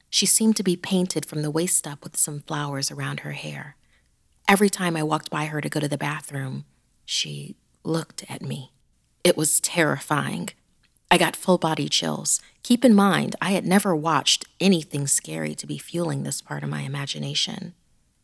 She 0.08 0.24
seemed 0.24 0.54
to 0.56 0.62
be 0.62 0.76
painted 0.76 1.26
from 1.26 1.42
the 1.42 1.50
waist 1.50 1.84
up 1.84 2.04
with 2.04 2.16
some 2.16 2.40
flowers 2.40 2.92
around 2.92 3.20
her 3.20 3.32
hair. 3.32 3.74
Every 4.46 4.70
time 4.70 4.96
I 4.96 5.02
walked 5.02 5.30
by 5.30 5.46
her 5.46 5.60
to 5.60 5.68
go 5.68 5.80
to 5.80 5.88
the 5.88 5.98
bathroom, 5.98 6.64
she 7.04 7.56
looked 7.82 8.24
at 8.30 8.40
me. 8.40 8.70
It 9.24 9.36
was 9.36 9.58
terrifying. 9.58 10.50
I 11.12 11.18
got 11.18 11.36
full 11.36 11.58
body 11.58 11.90
chills. 11.90 12.40
Keep 12.62 12.86
in 12.86 12.94
mind, 12.94 13.36
I 13.38 13.50
had 13.50 13.66
never 13.66 13.94
watched 13.94 14.46
anything 14.58 15.06
scary 15.06 15.54
to 15.56 15.66
be 15.66 15.76
fueling 15.76 16.22
this 16.22 16.40
part 16.40 16.62
of 16.62 16.70
my 16.70 16.80
imagination. 16.80 17.74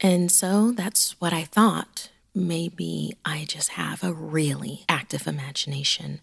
And 0.00 0.33
so 0.33 0.73
that's 0.73 1.14
what 1.21 1.35
I 1.35 1.45
thought. 1.45 2.09
Maybe 2.35 3.12
I 3.26 3.45
just 3.47 3.73
have 3.73 4.02
a 4.02 4.14
really 4.14 4.87
active 4.88 5.26
imagination. 5.26 6.23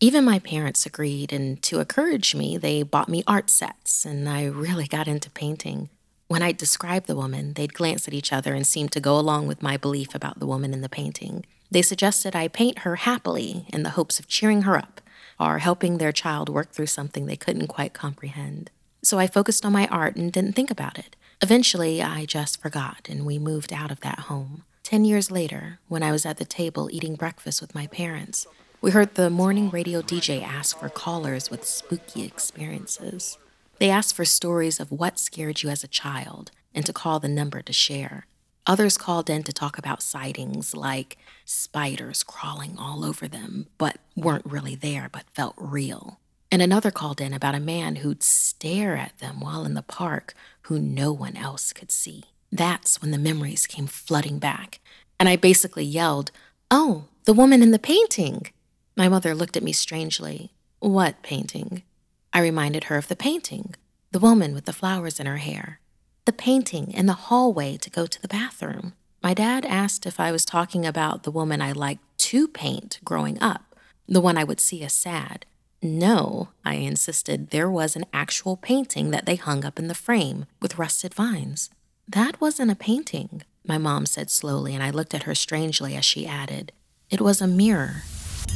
Even 0.00 0.24
my 0.24 0.38
parents 0.38 0.86
agreed, 0.86 1.34
and 1.34 1.62
to 1.64 1.80
encourage 1.80 2.34
me, 2.34 2.56
they 2.56 2.82
bought 2.82 3.10
me 3.10 3.22
art 3.26 3.50
sets, 3.50 4.06
and 4.06 4.26
I 4.26 4.46
really 4.46 4.86
got 4.86 5.08
into 5.08 5.28
painting. 5.28 5.90
When 6.28 6.40
I 6.40 6.52
described 6.52 7.08
the 7.08 7.16
woman, 7.16 7.52
they'd 7.52 7.74
glance 7.74 8.08
at 8.08 8.14
each 8.14 8.32
other 8.32 8.54
and 8.54 8.66
seem 8.66 8.88
to 8.88 9.00
go 9.00 9.18
along 9.18 9.48
with 9.48 9.62
my 9.62 9.76
belief 9.76 10.14
about 10.14 10.38
the 10.38 10.46
woman 10.46 10.72
in 10.72 10.80
the 10.80 10.88
painting. 10.88 11.44
They 11.70 11.82
suggested 11.82 12.34
I 12.34 12.48
paint 12.48 12.80
her 12.80 12.96
happily 12.96 13.66
in 13.68 13.82
the 13.82 13.90
hopes 13.90 14.18
of 14.18 14.28
cheering 14.28 14.62
her 14.62 14.78
up 14.78 15.02
or 15.38 15.58
helping 15.58 15.98
their 15.98 16.12
child 16.12 16.48
work 16.48 16.72
through 16.72 16.86
something 16.86 17.26
they 17.26 17.36
couldn't 17.36 17.66
quite 17.66 17.92
comprehend. 17.92 18.70
So 19.02 19.18
I 19.18 19.26
focused 19.26 19.64
on 19.64 19.72
my 19.72 19.86
art 19.88 20.16
and 20.16 20.32
didn't 20.32 20.54
think 20.54 20.70
about 20.70 20.98
it. 20.98 21.16
Eventually, 21.42 22.02
I 22.02 22.24
just 22.24 22.60
forgot, 22.60 23.08
and 23.10 23.26
we 23.26 23.38
moved 23.38 23.72
out 23.72 23.90
of 23.90 24.00
that 24.00 24.20
home. 24.20 24.64
Ten 24.82 25.04
years 25.04 25.30
later, 25.30 25.78
when 25.88 26.02
I 26.02 26.12
was 26.12 26.24
at 26.24 26.38
the 26.38 26.44
table 26.44 26.88
eating 26.90 27.14
breakfast 27.14 27.60
with 27.60 27.74
my 27.74 27.86
parents, 27.86 28.46
we 28.80 28.90
heard 28.92 29.14
the 29.14 29.30
morning 29.30 29.68
radio 29.70 30.00
DJ 30.00 30.42
ask 30.42 30.78
for 30.78 30.88
callers 30.88 31.50
with 31.50 31.66
spooky 31.66 32.24
experiences. 32.24 33.36
They 33.78 33.90
asked 33.90 34.14
for 34.14 34.24
stories 34.24 34.80
of 34.80 34.92
what 34.92 35.18
scared 35.18 35.62
you 35.62 35.70
as 35.70 35.82
a 35.82 35.88
child 35.88 36.50
and 36.74 36.86
to 36.86 36.92
call 36.92 37.20
the 37.20 37.28
number 37.28 37.62
to 37.62 37.72
share. 37.72 38.26
Others 38.66 38.98
called 38.98 39.30
in 39.30 39.44
to 39.44 39.52
talk 39.52 39.78
about 39.78 40.02
sightings 40.02 40.74
like 40.74 41.16
spiders 41.44 42.24
crawling 42.24 42.76
all 42.76 43.04
over 43.04 43.28
them, 43.28 43.68
but 43.78 43.98
weren't 44.16 44.44
really 44.44 44.74
there 44.74 45.08
but 45.12 45.30
felt 45.34 45.54
real. 45.56 46.18
And 46.50 46.60
another 46.60 46.90
called 46.90 47.20
in 47.20 47.32
about 47.32 47.54
a 47.54 47.60
man 47.60 47.96
who'd 47.96 48.24
stare 48.24 48.96
at 48.96 49.16
them 49.18 49.38
while 49.38 49.64
in 49.64 49.74
the 49.74 49.82
park 49.82 50.34
who 50.62 50.80
no 50.80 51.12
one 51.12 51.36
else 51.36 51.72
could 51.72 51.92
see. 51.92 52.24
That's 52.50 53.00
when 53.00 53.12
the 53.12 53.18
memories 53.18 53.68
came 53.68 53.86
flooding 53.86 54.40
back. 54.40 54.80
And 55.20 55.28
I 55.28 55.36
basically 55.36 55.84
yelled, 55.84 56.32
Oh, 56.68 57.04
the 57.24 57.34
woman 57.34 57.62
in 57.62 57.70
the 57.70 57.78
painting! 57.78 58.48
My 58.96 59.08
mother 59.08 59.34
looked 59.34 59.56
at 59.56 59.62
me 59.62 59.72
strangely. 59.72 60.52
What 60.80 61.22
painting? 61.22 61.84
I 62.32 62.40
reminded 62.40 62.84
her 62.84 62.96
of 62.96 63.06
the 63.06 63.16
painting, 63.16 63.74
the 64.10 64.18
woman 64.18 64.54
with 64.54 64.64
the 64.64 64.72
flowers 64.72 65.20
in 65.20 65.26
her 65.26 65.36
hair 65.36 65.80
the 66.26 66.32
painting 66.32 66.92
in 66.92 67.06
the 67.06 67.12
hallway 67.14 67.76
to 67.78 67.88
go 67.88 68.06
to 68.06 68.20
the 68.20 68.28
bathroom. 68.28 68.92
My 69.22 69.32
dad 69.32 69.64
asked 69.64 70.06
if 70.06 70.20
I 70.20 70.32
was 70.32 70.44
talking 70.44 70.84
about 70.84 71.22
the 71.22 71.30
woman 71.30 71.62
I 71.62 71.72
liked 71.72 72.02
to 72.18 72.48
paint 72.48 72.98
growing 73.04 73.40
up, 73.40 73.76
the 74.08 74.20
one 74.20 74.36
I 74.36 74.44
would 74.44 74.60
see 74.60 74.82
as 74.82 74.92
sad. 74.92 75.46
No, 75.82 76.48
I 76.64 76.74
insisted, 76.74 77.50
there 77.50 77.70
was 77.70 77.94
an 77.96 78.06
actual 78.12 78.56
painting 78.56 79.10
that 79.12 79.24
they 79.24 79.36
hung 79.36 79.64
up 79.64 79.78
in 79.78 79.88
the 79.88 79.94
frame 79.94 80.46
with 80.60 80.78
rusted 80.78 81.14
vines. 81.14 81.70
That 82.08 82.40
wasn't 82.40 82.72
a 82.72 82.76
painting, 82.76 83.42
my 83.64 83.78
mom 83.78 84.06
said 84.06 84.30
slowly, 84.30 84.74
and 84.74 84.82
I 84.82 84.90
looked 84.90 85.14
at 85.14 85.24
her 85.24 85.34
strangely 85.34 85.94
as 85.94 86.04
she 86.04 86.26
added, 86.26 86.72
It 87.08 87.20
was 87.20 87.40
a 87.40 87.46
mirror. 87.46 88.02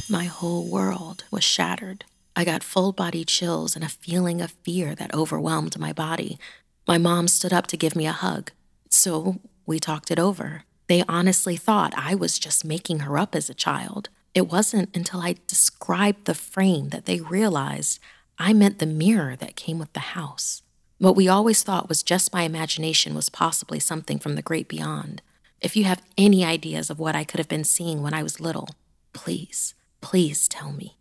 My 0.09 0.25
whole 0.25 0.67
world 0.67 1.23
was 1.31 1.43
shattered. 1.43 2.03
I 2.35 2.45
got 2.45 2.63
full 2.63 2.93
body 2.93 3.25
chills 3.25 3.75
and 3.75 3.83
a 3.83 3.89
feeling 3.89 4.41
of 4.41 4.51
fear 4.63 4.95
that 4.95 5.13
overwhelmed 5.13 5.77
my 5.77 5.91
body. 5.91 6.39
My 6.87 6.97
mom 6.97 7.27
stood 7.27 7.53
up 7.53 7.67
to 7.67 7.77
give 7.77 7.95
me 7.95 8.07
a 8.07 8.11
hug. 8.11 8.51
So 8.89 9.39
we 9.65 9.79
talked 9.79 10.11
it 10.11 10.19
over. 10.19 10.63
They 10.87 11.03
honestly 11.07 11.55
thought 11.55 11.93
I 11.95 12.15
was 12.15 12.39
just 12.39 12.65
making 12.65 12.99
her 12.99 13.17
up 13.17 13.35
as 13.35 13.49
a 13.49 13.53
child. 13.53 14.09
It 14.33 14.51
wasn't 14.51 14.95
until 14.95 15.21
I 15.21 15.35
described 15.47 16.25
the 16.25 16.33
frame 16.33 16.89
that 16.89 17.05
they 17.05 17.19
realized 17.19 17.99
I 18.37 18.53
meant 18.53 18.79
the 18.79 18.85
mirror 18.85 19.35
that 19.35 19.55
came 19.55 19.77
with 19.77 19.93
the 19.93 19.99
house. 19.99 20.63
What 20.97 21.15
we 21.15 21.27
always 21.27 21.63
thought 21.63 21.89
was 21.89 22.03
just 22.03 22.33
my 22.33 22.43
imagination 22.43 23.13
was 23.13 23.29
possibly 23.29 23.79
something 23.79 24.19
from 24.19 24.35
the 24.35 24.41
great 24.41 24.67
beyond. 24.67 25.21
If 25.61 25.75
you 25.75 25.83
have 25.83 26.01
any 26.17 26.43
ideas 26.43 26.89
of 26.89 26.99
what 26.99 27.15
I 27.15 27.23
could 27.23 27.39
have 27.39 27.47
been 27.47 27.63
seeing 27.63 28.01
when 28.01 28.13
I 28.13 28.23
was 28.23 28.39
little, 28.39 28.69
please, 29.13 29.75
please 30.01 30.47
tell 30.47 30.71
me. 30.71 30.97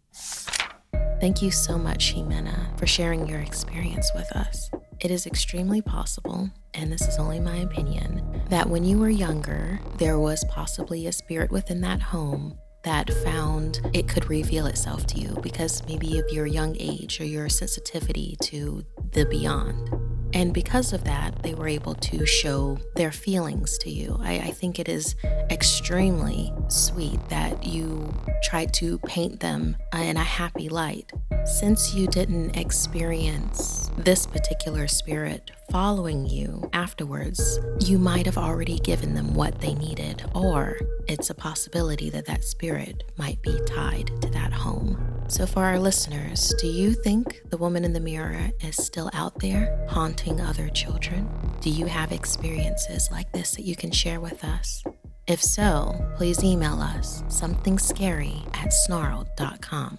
Thank 1.21 1.43
you 1.43 1.51
so 1.51 1.77
much, 1.77 2.15
Ximena, 2.15 2.79
for 2.79 2.87
sharing 2.87 3.27
your 3.27 3.41
experience 3.41 4.11
with 4.15 4.31
us. 4.33 4.71
It 5.01 5.11
is 5.11 5.27
extremely 5.27 5.83
possible, 5.83 6.51
and 6.75 6.91
this 6.91 7.03
is 7.03 7.19
only 7.19 7.41
my 7.41 7.57
opinion, 7.57 8.43
that 8.49 8.69
when 8.69 8.85
you 8.85 8.99
were 8.99 9.11
younger, 9.11 9.81
there 9.99 10.19
was 10.19 10.45
possibly 10.45 11.07
a 11.07 11.13
spirit 11.13 11.51
within 11.51 11.81
that 11.83 12.01
home 12.01 12.59
that 12.83 13.13
found 13.25 13.81
it 13.93 14.09
could 14.09 14.29
reveal 14.31 14.67
itself 14.67 15.07
to 15.07 15.21
you 15.21 15.37
because 15.43 15.87
maybe 15.87 16.19
of 16.19 16.25
your 16.31 16.47
young 16.47 16.77
age 16.79 17.21
or 17.21 17.25
your 17.25 17.49
sensitivity 17.49 18.37
to 18.43 18.85
the 19.13 19.27
beyond. 19.27 20.10
And 20.33 20.55
because 20.55 20.93
of 20.93 21.05
that, 21.05 21.43
they 21.43 21.55
were 21.55 21.69
able 21.69 21.95
to 21.95 22.25
show 22.25 22.79
their 22.95 23.13
feelings 23.13 23.77
to 23.79 23.91
you. 23.91 24.19
I, 24.21 24.35
I, 24.39 24.51
think 24.51 24.79
it 24.79 24.89
is 24.89 25.17
extremely 25.51 26.53
sweet 26.69 27.21
that 27.29 27.65
you 27.67 28.13
tried 28.43 28.73
to 28.75 28.99
paint 29.01 29.41
them 29.41 29.77
uh, 29.95 29.99
in 29.99 30.17
a 30.17 30.25
happy 30.25 30.69
light. 30.69 31.13
Since 31.45 31.95
you 31.95 32.07
didn't 32.07 32.57
experience 32.57 33.91
this 33.97 34.27
particular 34.27 34.87
spirit 34.87 35.51
following 35.71 36.27
you 36.27 36.69
afterwards, 36.73 37.61
you 37.81 37.99
might 37.99 38.27
have 38.27 38.37
already 38.37 38.79
given 38.81 39.15
them 39.15 39.35
what 39.35 39.61
they 39.61 39.75
needed, 39.75 40.25
or 40.35 40.79
it's 41.07 41.31
a 41.31 41.35
possibility 41.35 42.11
that 42.11 42.27
that 42.27 42.45
spirit 42.45 43.05
might 43.17 43.41
be 43.43 43.59
tied 43.67 44.11
to 44.21 44.29
that 44.31 44.53
home. 44.53 44.99
So, 45.29 45.47
for 45.47 45.65
our 45.65 45.79
listeners, 45.79 46.53
do 46.59 46.67
you 46.67 46.93
think 46.93 47.41
the 47.51 47.57
woman 47.57 47.85
in 47.85 47.93
the 47.93 48.01
mirror 48.01 48.51
is 48.61 48.77
still 48.77 49.11
out 49.13 49.39
there 49.39 49.87
haunting 49.89 50.41
other 50.41 50.69
children? 50.71 51.29
Do 51.61 51.71
you 51.71 51.87
have 51.87 52.11
experiences 52.11 53.09
like 53.13 53.31
this 53.33 53.53
that 53.53 53.63
you 53.63 53.77
can 53.77 53.93
share 53.93 54.21
with 54.21 54.43
us? 54.45 54.83
If 55.29 55.41
so, 55.41 55.95
please 56.17 56.43
email 56.43 56.81
us 56.81 57.23
something 57.29 57.75
at 57.75 58.73
snarled.com. 58.73 59.99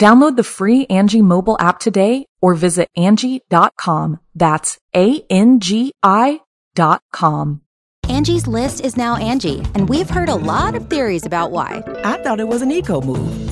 Download 0.00 0.36
the 0.36 0.44
free 0.44 0.86
Angi 0.86 1.22
mobile 1.22 1.56
app 1.58 1.78
today 1.78 2.26
or 2.42 2.54
visit 2.54 2.88
Angi.com. 2.96 4.20
That's 4.34 4.78
A-N-G-I 4.94 6.40
dot 6.74 7.02
com. 7.12 7.60
Angie's 8.08 8.46
list 8.46 8.82
is 8.82 8.96
now 8.96 9.16
Angi, 9.16 9.64
and 9.74 9.88
we've 9.88 10.10
heard 10.10 10.28
a 10.28 10.34
lot 10.34 10.74
of 10.74 10.90
theories 10.90 11.24
about 11.24 11.50
why. 11.52 11.82
I 12.04 12.22
thought 12.22 12.40
it 12.40 12.48
was 12.48 12.60
an 12.60 12.70
eco 12.70 13.00
move. 13.00 13.43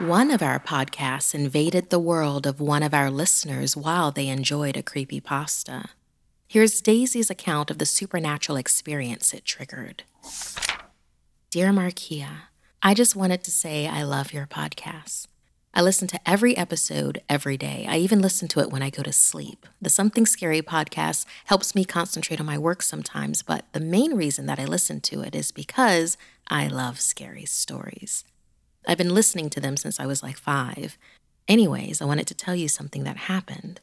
One 0.00 0.32
of 0.32 0.42
our 0.42 0.58
podcasts 0.58 1.36
invaded 1.36 1.90
the 1.90 2.00
world 2.00 2.48
of 2.48 2.60
one 2.60 2.82
of 2.82 2.92
our 2.92 3.12
listeners 3.12 3.76
while 3.76 4.10
they 4.10 4.26
enjoyed 4.26 4.76
a 4.76 4.82
creepy 4.82 5.20
pasta. 5.20 5.90
Here's 6.48 6.80
Daisy's 6.80 7.30
account 7.30 7.70
of 7.70 7.78
the 7.78 7.86
supernatural 7.86 8.58
experience 8.58 9.32
it 9.32 9.44
triggered. 9.44 10.02
Dear 11.50 11.70
Markia, 11.70 12.48
I 12.82 12.92
just 12.92 13.14
wanted 13.14 13.44
to 13.44 13.52
say 13.52 13.86
I 13.86 14.02
love 14.02 14.32
your 14.32 14.48
podcast. 14.48 15.28
I 15.72 15.80
listen 15.80 16.08
to 16.08 16.20
every 16.28 16.56
episode 16.56 17.22
every 17.28 17.56
day. 17.56 17.86
I 17.88 17.98
even 17.98 18.20
listen 18.20 18.48
to 18.48 18.60
it 18.60 18.70
when 18.70 18.82
I 18.82 18.90
go 18.90 19.04
to 19.04 19.12
sleep. 19.12 19.64
The 19.80 19.90
Something 19.90 20.26
Scary 20.26 20.60
podcast 20.60 21.24
helps 21.44 21.72
me 21.76 21.84
concentrate 21.84 22.40
on 22.40 22.46
my 22.46 22.58
work 22.58 22.82
sometimes, 22.82 23.42
but 23.42 23.64
the 23.72 23.78
main 23.78 24.14
reason 24.14 24.46
that 24.46 24.58
I 24.58 24.64
listen 24.64 25.00
to 25.02 25.20
it 25.20 25.36
is 25.36 25.52
because 25.52 26.16
I 26.48 26.66
love 26.66 27.00
scary 27.00 27.44
stories. 27.44 28.24
I've 28.86 28.98
been 28.98 29.14
listening 29.14 29.50
to 29.50 29.60
them 29.60 29.76
since 29.76 29.98
I 29.98 30.06
was 30.06 30.22
like 30.22 30.36
five. 30.36 30.98
Anyways, 31.48 32.00
I 32.00 32.04
wanted 32.04 32.26
to 32.28 32.34
tell 32.34 32.54
you 32.54 32.68
something 32.68 33.04
that 33.04 33.16
happened. 33.16 33.80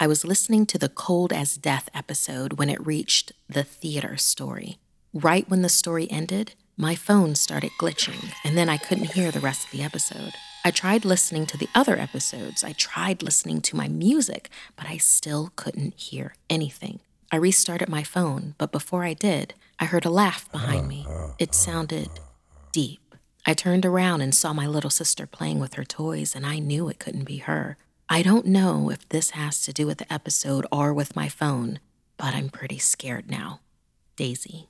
I 0.00 0.06
was 0.06 0.24
listening 0.24 0.66
to 0.66 0.78
the 0.78 0.88
Cold 0.88 1.32
as 1.32 1.56
Death 1.56 1.88
episode 1.94 2.54
when 2.54 2.68
it 2.68 2.84
reached 2.84 3.32
the 3.48 3.62
theater 3.62 4.16
story. 4.16 4.78
Right 5.14 5.48
when 5.48 5.62
the 5.62 5.68
story 5.68 6.10
ended, 6.10 6.54
my 6.76 6.94
phone 6.94 7.34
started 7.34 7.70
glitching, 7.78 8.32
and 8.44 8.56
then 8.56 8.68
I 8.68 8.78
couldn't 8.78 9.12
hear 9.12 9.30
the 9.30 9.40
rest 9.40 9.66
of 9.66 9.70
the 9.70 9.82
episode. 9.82 10.32
I 10.64 10.70
tried 10.70 11.04
listening 11.04 11.44
to 11.46 11.58
the 11.58 11.68
other 11.74 11.98
episodes. 11.98 12.64
I 12.64 12.72
tried 12.72 13.22
listening 13.22 13.60
to 13.62 13.76
my 13.76 13.88
music, 13.88 14.48
but 14.74 14.86
I 14.86 14.96
still 14.96 15.52
couldn't 15.54 15.94
hear 15.94 16.34
anything. 16.48 17.00
I 17.30 17.36
restarted 17.36 17.88
my 17.88 18.02
phone, 18.02 18.54
but 18.58 18.72
before 18.72 19.04
I 19.04 19.14
did, 19.14 19.54
I 19.78 19.84
heard 19.84 20.04
a 20.04 20.10
laugh 20.10 20.50
behind 20.50 20.80
uh-huh. 20.80 21.28
me. 21.28 21.34
It 21.38 21.54
sounded 21.54 22.08
deep. 22.72 23.01
I 23.44 23.54
turned 23.54 23.84
around 23.84 24.20
and 24.20 24.34
saw 24.34 24.52
my 24.52 24.66
little 24.68 24.90
sister 24.90 25.26
playing 25.26 25.58
with 25.58 25.74
her 25.74 25.84
toys, 25.84 26.36
and 26.36 26.46
I 26.46 26.60
knew 26.60 26.88
it 26.88 27.00
couldn't 27.00 27.24
be 27.24 27.38
her. 27.38 27.76
I 28.08 28.22
don't 28.22 28.46
know 28.46 28.90
if 28.90 29.08
this 29.08 29.30
has 29.30 29.62
to 29.64 29.72
do 29.72 29.86
with 29.86 29.98
the 29.98 30.12
episode 30.12 30.64
or 30.70 30.92
with 30.92 31.16
my 31.16 31.28
phone, 31.28 31.80
but 32.16 32.34
I'm 32.34 32.50
pretty 32.50 32.78
scared 32.78 33.28
now. 33.28 33.60
Daisy. 34.14 34.68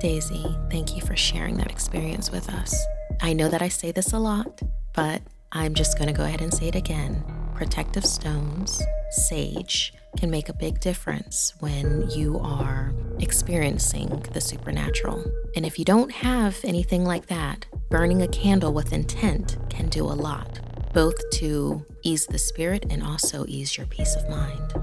Daisy, 0.00 0.54
thank 0.70 0.94
you 0.94 1.00
for 1.00 1.16
sharing 1.16 1.56
that 1.58 1.70
experience 1.70 2.30
with 2.30 2.50
us. 2.50 2.76
I 3.22 3.32
know 3.32 3.48
that 3.48 3.62
I 3.62 3.68
say 3.68 3.90
this 3.90 4.12
a 4.12 4.18
lot, 4.18 4.60
but 4.94 5.22
I'm 5.52 5.74
just 5.74 5.96
going 5.96 6.08
to 6.08 6.16
go 6.16 6.24
ahead 6.24 6.42
and 6.42 6.52
say 6.52 6.68
it 6.68 6.74
again. 6.74 7.24
Protective 7.54 8.04
stones, 8.04 8.82
sage, 9.10 9.94
can 10.18 10.30
make 10.30 10.48
a 10.48 10.54
big 10.54 10.80
difference 10.80 11.54
when 11.60 12.10
you 12.10 12.38
are 12.38 12.92
experiencing 13.22 14.24
the 14.32 14.40
supernatural. 14.40 15.24
And 15.54 15.66
if 15.66 15.78
you 15.78 15.84
don't 15.84 16.12
have 16.12 16.58
anything 16.64 17.04
like 17.04 17.26
that, 17.26 17.66
burning 17.90 18.22
a 18.22 18.28
candle 18.28 18.72
with 18.72 18.92
intent 18.92 19.58
can 19.68 19.88
do 19.88 20.04
a 20.04 20.14
lot, 20.14 20.60
both 20.92 21.30
to 21.30 21.84
ease 22.02 22.26
the 22.26 22.38
spirit 22.38 22.86
and 22.90 23.02
also 23.02 23.44
ease 23.46 23.76
your 23.76 23.86
peace 23.86 24.16
of 24.16 24.28
mind. 24.28 24.74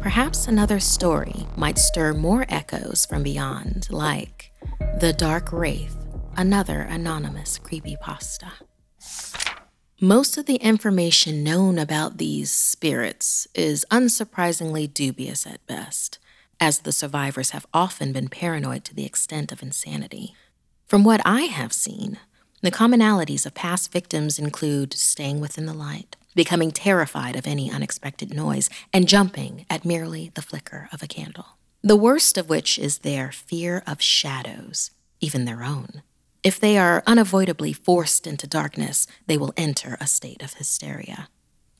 Perhaps 0.00 0.48
another 0.48 0.80
story 0.80 1.46
might 1.56 1.78
stir 1.78 2.12
more 2.12 2.44
echoes 2.48 3.06
from 3.06 3.22
beyond, 3.22 3.88
like 3.90 4.52
The 5.00 5.14
Dark 5.14 5.52
Wraith, 5.52 5.96
another 6.36 6.82
anonymous 6.82 7.58
creepypasta. 7.58 8.50
Most 10.00 10.36
of 10.36 10.44
the 10.44 10.56
information 10.56 11.42
known 11.42 11.78
about 11.78 12.18
these 12.18 12.50
spirits 12.50 13.46
is 13.54 13.86
unsurprisingly 13.90 14.92
dubious 14.92 15.46
at 15.46 15.66
best, 15.66 16.18
as 16.60 16.80
the 16.80 16.92
survivors 16.92 17.50
have 17.50 17.66
often 17.72 18.12
been 18.12 18.28
paranoid 18.28 18.84
to 18.84 18.94
the 18.94 19.06
extent 19.06 19.52
of 19.52 19.62
insanity. 19.62 20.34
From 20.86 21.04
what 21.04 21.20
I 21.24 21.42
have 21.42 21.72
seen, 21.72 22.18
the 22.62 22.70
commonalities 22.70 23.44
of 23.44 23.54
past 23.54 23.92
victims 23.92 24.38
include 24.38 24.94
staying 24.94 25.40
within 25.40 25.66
the 25.66 25.74
light, 25.74 26.16
becoming 26.34 26.70
terrified 26.70 27.36
of 27.36 27.46
any 27.46 27.70
unexpected 27.70 28.32
noise, 28.32 28.70
and 28.92 29.08
jumping 29.08 29.66
at 29.68 29.84
merely 29.84 30.30
the 30.34 30.42
flicker 30.42 30.88
of 30.92 31.02
a 31.02 31.06
candle. 31.06 31.58
The 31.82 31.96
worst 31.96 32.38
of 32.38 32.48
which 32.48 32.78
is 32.78 32.98
their 32.98 33.30
fear 33.30 33.82
of 33.86 34.00
shadows, 34.00 34.90
even 35.20 35.44
their 35.44 35.62
own. 35.62 36.02
If 36.42 36.58
they 36.60 36.78
are 36.78 37.02
unavoidably 37.06 37.72
forced 37.72 38.26
into 38.26 38.46
darkness, 38.46 39.06
they 39.26 39.36
will 39.36 39.54
enter 39.56 39.96
a 40.00 40.06
state 40.06 40.42
of 40.42 40.54
hysteria. 40.54 41.28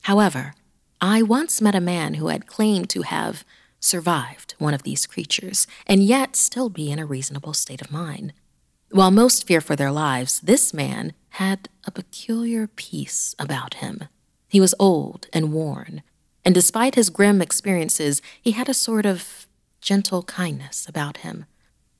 However, 0.03 0.55
I 1.01 1.23
once 1.23 1.61
met 1.61 1.75
a 1.75 1.81
man 1.81 2.15
who 2.15 2.29
had 2.29 2.47
claimed 2.47 2.91
to 2.91 3.03
have 3.03 3.45
survived 3.85 4.55
one 4.59 4.75
of 4.75 4.83
these 4.83 5.07
creatures 5.07 5.67
and 5.87 6.03
yet 6.03 6.37
still 6.37 6.69
be 6.69 6.91
in 6.91 6.99
a 6.99 7.07
reasonable 7.07 7.53
state 7.53 7.83
of 7.83 7.91
mind. 7.93 8.33
While 8.91 9.11
most 9.11 9.47
fear 9.47 9.61
for 9.61 9.77
their 9.77 9.91
lives, 9.91 10.41
this 10.41 10.73
man 10.73 11.13
had 11.31 11.69
a 11.85 11.91
peculiar 11.91 12.67
peace 12.67 13.35
about 13.39 13.75
him. 13.75 14.05
He 14.49 14.61
was 14.61 14.75
old 14.79 15.27
and 15.33 15.53
worn, 15.53 16.03
and 16.45 16.55
despite 16.55 16.95
his 16.95 17.11
grim 17.11 17.43
experiences, 17.43 18.23
he 18.41 18.53
had 18.53 18.69
a 18.69 18.75
sort 18.75 19.05
of 19.05 19.47
gentle 19.81 20.23
kindness 20.23 20.87
about 20.89 21.19
him. 21.19 21.47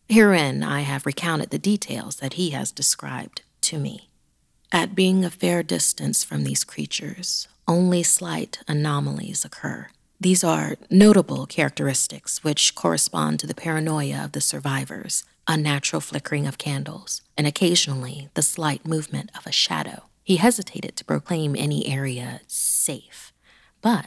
Herein 0.09 0.63
I 0.63 0.81
have 0.81 1.07
recounted 1.07 1.51
the 1.51 1.59
details 1.59 2.17
that 2.17 2.35
he 2.35 2.51
has 2.51 2.71
described 2.71 3.43
to 3.63 3.79
me. 3.79 4.11
At 4.71 4.95
being 4.95 5.25
a 5.25 5.31
fair 5.31 5.63
distance 5.63 6.25
from 6.25 6.45
these 6.45 6.65
creatures, 6.65 7.49
only 7.67 8.03
slight 8.03 8.61
anomalies 8.69 9.45
occur. 9.45 9.89
These 10.21 10.45
are 10.45 10.77
notable 10.91 11.47
characteristics 11.47 12.45
which 12.45 12.75
correspond 12.75 13.41
to 13.41 13.47
the 13.47 13.55
paranoia 13.55 14.25
of 14.25 14.33
the 14.33 14.41
survivors, 14.41 15.25
unnatural 15.49 16.01
flickering 16.01 16.47
of 16.47 16.59
candles, 16.59 17.23
and 17.37 17.47
occasionally 17.47 18.29
the 18.35 18.43
slight 18.43 18.87
movement 18.87 19.31
of 19.37 19.47
a 19.47 19.53
shadow. 19.53 20.05
He 20.23 20.37
hesitated 20.37 20.97
to 20.97 21.05
proclaim 21.05 21.55
any 21.57 21.87
area 21.87 22.41
safe, 22.47 23.33
but 23.83 24.07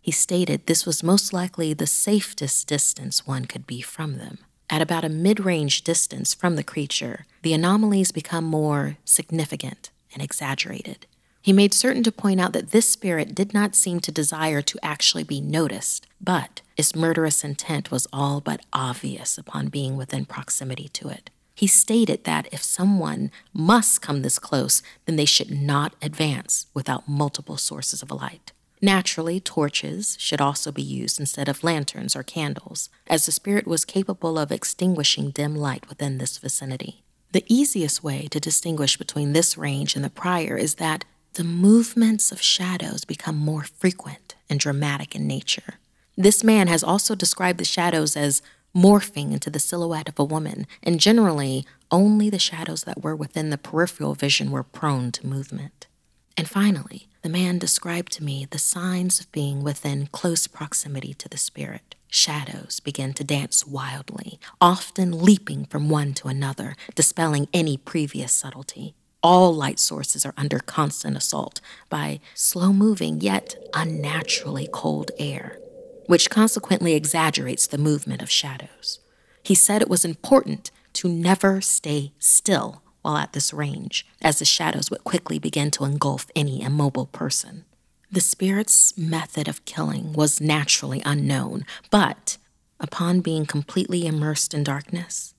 he 0.00 0.10
stated 0.10 0.66
this 0.66 0.84
was 0.84 1.02
most 1.02 1.32
likely 1.32 1.72
the 1.72 1.86
safest 1.86 2.68
distance 2.68 3.26
one 3.26 3.46
could 3.46 3.66
be 3.66 3.80
from 3.80 4.18
them. 4.18 4.38
At 4.68 4.82
about 4.82 5.04
a 5.04 5.08
mid 5.08 5.40
range 5.40 5.82
distance 5.82 6.34
from 6.34 6.56
the 6.56 6.64
creature, 6.64 7.24
the 7.42 7.54
anomalies 7.54 8.12
become 8.12 8.44
more 8.44 8.98
significant 9.04 9.90
and 10.12 10.22
exaggerated. 10.22 11.06
He 11.44 11.52
made 11.52 11.74
certain 11.74 12.02
to 12.04 12.10
point 12.10 12.40
out 12.40 12.54
that 12.54 12.70
this 12.70 12.88
spirit 12.88 13.34
did 13.34 13.52
not 13.52 13.74
seem 13.74 14.00
to 14.00 14.10
desire 14.10 14.62
to 14.62 14.78
actually 14.82 15.24
be 15.24 15.42
noticed, 15.42 16.06
but 16.18 16.62
its 16.78 16.96
murderous 16.96 17.44
intent 17.44 17.90
was 17.90 18.08
all 18.14 18.40
but 18.40 18.64
obvious 18.72 19.36
upon 19.36 19.68
being 19.68 19.98
within 19.98 20.24
proximity 20.24 20.88
to 20.94 21.10
it. 21.10 21.28
He 21.54 21.66
stated 21.66 22.24
that 22.24 22.48
if 22.50 22.62
someone 22.62 23.30
must 23.52 24.00
come 24.00 24.22
this 24.22 24.38
close, 24.38 24.80
then 25.04 25.16
they 25.16 25.26
should 25.26 25.50
not 25.50 25.92
advance 26.00 26.64
without 26.72 27.10
multiple 27.10 27.58
sources 27.58 28.00
of 28.00 28.10
light. 28.10 28.52
Naturally, 28.80 29.38
torches 29.38 30.16
should 30.18 30.40
also 30.40 30.72
be 30.72 30.80
used 30.80 31.20
instead 31.20 31.50
of 31.50 31.62
lanterns 31.62 32.16
or 32.16 32.22
candles, 32.22 32.88
as 33.06 33.26
the 33.26 33.32
spirit 33.32 33.66
was 33.66 33.84
capable 33.84 34.38
of 34.38 34.50
extinguishing 34.50 35.28
dim 35.28 35.54
light 35.54 35.90
within 35.90 36.16
this 36.16 36.38
vicinity. 36.38 37.02
The 37.32 37.44
easiest 37.48 38.02
way 38.02 38.28
to 38.30 38.40
distinguish 38.40 38.96
between 38.96 39.34
this 39.34 39.58
range 39.58 39.94
and 39.94 40.02
the 40.02 40.08
prior 40.08 40.56
is 40.56 40.76
that 40.76 41.04
the 41.34 41.44
movements 41.44 42.32
of 42.32 42.40
shadows 42.40 43.04
become 43.04 43.36
more 43.36 43.62
frequent 43.62 44.34
and 44.48 44.60
dramatic 44.60 45.14
in 45.14 45.26
nature. 45.26 45.78
This 46.16 46.44
man 46.44 46.68
has 46.68 46.84
also 46.84 47.14
described 47.14 47.58
the 47.58 47.64
shadows 47.64 48.16
as 48.16 48.40
morphing 48.74 49.32
into 49.32 49.50
the 49.50 49.58
silhouette 49.58 50.08
of 50.08 50.18
a 50.18 50.24
woman, 50.24 50.66
and 50.82 51.00
generally, 51.00 51.64
only 51.90 52.30
the 52.30 52.38
shadows 52.38 52.84
that 52.84 53.02
were 53.02 53.14
within 53.14 53.50
the 53.50 53.58
peripheral 53.58 54.14
vision 54.14 54.50
were 54.50 54.62
prone 54.62 55.12
to 55.12 55.26
movement. 55.26 55.86
And 56.36 56.48
finally, 56.48 57.08
the 57.22 57.28
man 57.28 57.58
described 57.58 58.12
to 58.12 58.24
me 58.24 58.46
the 58.48 58.58
signs 58.58 59.20
of 59.20 59.30
being 59.32 59.62
within 59.62 60.08
close 60.08 60.46
proximity 60.46 61.14
to 61.14 61.28
the 61.28 61.38
spirit. 61.38 61.94
Shadows 62.08 62.80
begin 62.80 63.12
to 63.14 63.24
dance 63.24 63.66
wildly, 63.66 64.38
often 64.60 65.24
leaping 65.24 65.64
from 65.64 65.88
one 65.88 66.14
to 66.14 66.28
another, 66.28 66.76
dispelling 66.94 67.48
any 67.52 67.76
previous 67.76 68.32
subtlety. 68.32 68.94
All 69.24 69.54
light 69.54 69.78
sources 69.78 70.26
are 70.26 70.34
under 70.36 70.58
constant 70.58 71.16
assault 71.16 71.62
by 71.88 72.20
slow 72.34 72.74
moving 72.74 73.22
yet 73.22 73.56
unnaturally 73.72 74.68
cold 74.70 75.12
air, 75.18 75.58
which 76.04 76.28
consequently 76.28 76.92
exaggerates 76.92 77.66
the 77.66 77.78
movement 77.78 78.20
of 78.20 78.30
shadows. 78.30 79.00
He 79.42 79.54
said 79.54 79.80
it 79.80 79.88
was 79.88 80.04
important 80.04 80.70
to 80.92 81.08
never 81.08 81.62
stay 81.62 82.12
still 82.18 82.82
while 83.00 83.16
at 83.16 83.32
this 83.32 83.54
range, 83.54 84.06
as 84.20 84.40
the 84.40 84.44
shadows 84.44 84.90
would 84.90 85.04
quickly 85.04 85.38
begin 85.38 85.70
to 85.70 85.84
engulf 85.84 86.26
any 86.36 86.60
immobile 86.60 87.06
person. 87.06 87.64
The 88.12 88.20
spirit's 88.20 88.96
method 88.98 89.48
of 89.48 89.64
killing 89.64 90.12
was 90.12 90.38
naturally 90.38 91.00
unknown, 91.02 91.64
but 91.90 92.36
upon 92.78 93.20
being 93.20 93.46
completely 93.46 94.06
immersed 94.06 94.52
in 94.52 94.64
darkness, 94.64 95.33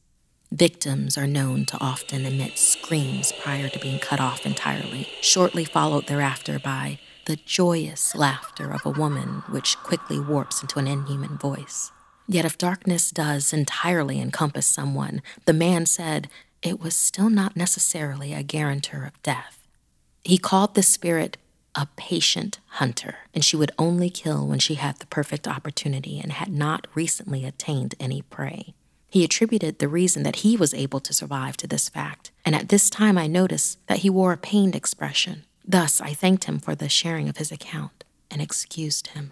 victims 0.52 1.18
are 1.18 1.28
known 1.28 1.66
to 1.66 1.78
often 1.80 2.26
emit 2.26 2.58
screams 2.58 3.32
prior 3.32 3.70
to 3.70 3.80
being 3.80 4.00
cut 4.00 4.20
off 4.20 4.46
entirely, 4.46 5.08
shortly 5.22 5.66
followed 5.66 6.08
thereafter 6.08 6.60
by 6.60 7.00
the 7.26 7.36
joyous 7.38 8.16
laughter 8.16 8.72
of 8.72 8.86
a 8.86 8.90
woman, 8.90 9.44
which 9.50 9.78
quickly 9.78 10.20
warps 10.20 10.62
into 10.62 10.80
an 10.80 10.88
inhuman 10.88 11.38
voice. 11.38 11.92
Yet, 12.28 12.46
if 12.46 12.58
darkness 12.58 13.12
does 13.12 13.54
entirely 13.54 14.20
encompass 14.20 14.66
someone, 14.66 15.22
the 15.46 15.54
man 15.54 15.86
said 15.86 16.30
it 16.62 16.80
was 16.80 16.96
still 16.96 17.30
not 17.30 17.56
necessarily 17.56 18.34
a 18.34 18.44
guarantor 18.44 19.06
of 19.06 19.22
death. 19.22 19.68
He 20.24 20.38
called 20.38 20.74
the 20.74 20.84
spirit 20.84 21.38
a 21.76 21.88
patient 21.98 22.60
hunter, 22.68 23.18
and 23.34 23.44
she 23.44 23.58
would 23.58 23.72
only 23.78 24.10
kill 24.10 24.48
when 24.48 24.60
she 24.60 24.76
had 24.76 24.98
the 24.98 25.06
perfect 25.08 25.48
opportunity 25.48 26.20
and 26.20 26.32
had 26.32 26.50
not 26.50 26.88
recently 26.96 27.46
attained 27.46 27.94
any 28.00 28.22
prey. 28.22 28.74
He 29.16 29.24
attributed 29.24 29.80
the 29.80 29.88
reason 29.88 30.24
that 30.24 30.44
he 30.44 30.58
was 30.58 30.74
able 30.74 31.00
to 31.00 31.14
survive 31.14 31.56
to 31.58 31.68
this 31.68 31.88
fact, 31.88 32.32
and 32.44 32.54
at 32.54 32.68
this 32.68 32.90
time 32.90 33.18
I 33.18 33.28
noticed 33.28 33.80
that 33.88 34.00
he 34.00 34.10
wore 34.10 34.34
a 34.34 34.38
pained 34.38 34.76
expression. 34.76 35.46
Thus, 35.66 36.02
I 36.02 36.14
thanked 36.14 36.44
him 36.44 36.60
for 36.60 36.76
the 36.76 36.90
sharing 36.90 37.30
of 37.30 37.38
his 37.38 37.50
account 37.50 38.04
and 38.30 38.42
excused 38.42 39.08
him. 39.16 39.32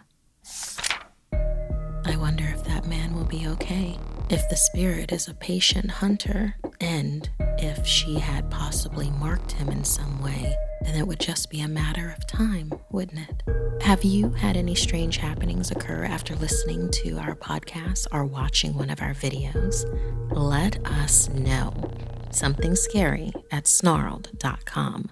I 2.06 2.16
wonder 2.18 2.46
if 2.46 2.64
that 2.66 2.86
man 2.86 3.16
will 3.16 3.26
be 3.26 3.48
okay. 3.48 3.98
If 4.30 4.48
the 4.50 4.58
spirit 4.58 5.12
is 5.12 5.28
a 5.28 5.34
patient 5.34 5.90
hunter, 5.90 6.56
and 6.82 7.30
if 7.58 7.86
she 7.86 8.20
had 8.20 8.50
possibly 8.50 9.10
marked 9.12 9.54
him 9.54 9.70
in 9.70 9.84
some 9.84 10.22
way, 10.22 10.56
then 10.82 10.96
it 10.96 11.08
would 11.08 11.20
just 11.20 11.50
be 11.50 11.62
a 11.62 11.68
matter 11.68 12.14
of 12.18 12.28
time, 12.28 12.74
wouldn't 12.92 13.30
it? 13.30 13.44
Have 13.82 14.04
you 14.04 14.32
had 14.32 14.58
any 14.58 14.76
strange 14.76 15.18
happenings 15.18 15.72
occur 15.72 16.04
after 16.04 16.36
listening 16.36 16.90
to 17.04 17.18
our 17.18 17.36
podcast 17.36 18.08
or 18.12 18.26
watching 18.26 18.74
one 18.74 18.90
of 18.90 19.02
our 19.02 19.14
videos? 19.14 19.86
Let 20.32 20.86
us 20.86 21.30
know. 21.30 21.92
Something 22.32 22.76
scary 22.76 23.32
at 23.52 23.66
snarled.com. 23.66 25.12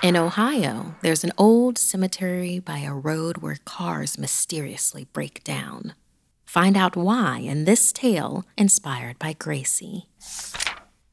In 0.00 0.16
Ohio, 0.16 0.94
there's 1.02 1.24
an 1.24 1.32
old 1.36 1.76
cemetery 1.76 2.60
by 2.60 2.78
a 2.78 2.94
road 2.94 3.38
where 3.38 3.58
cars 3.64 4.16
mysteriously 4.16 5.08
break 5.12 5.42
down. 5.42 5.92
Find 6.46 6.76
out 6.76 6.94
why 6.94 7.38
in 7.38 7.64
this 7.64 7.90
tale 7.90 8.44
inspired 8.56 9.18
by 9.18 9.32
Gracie. 9.32 10.06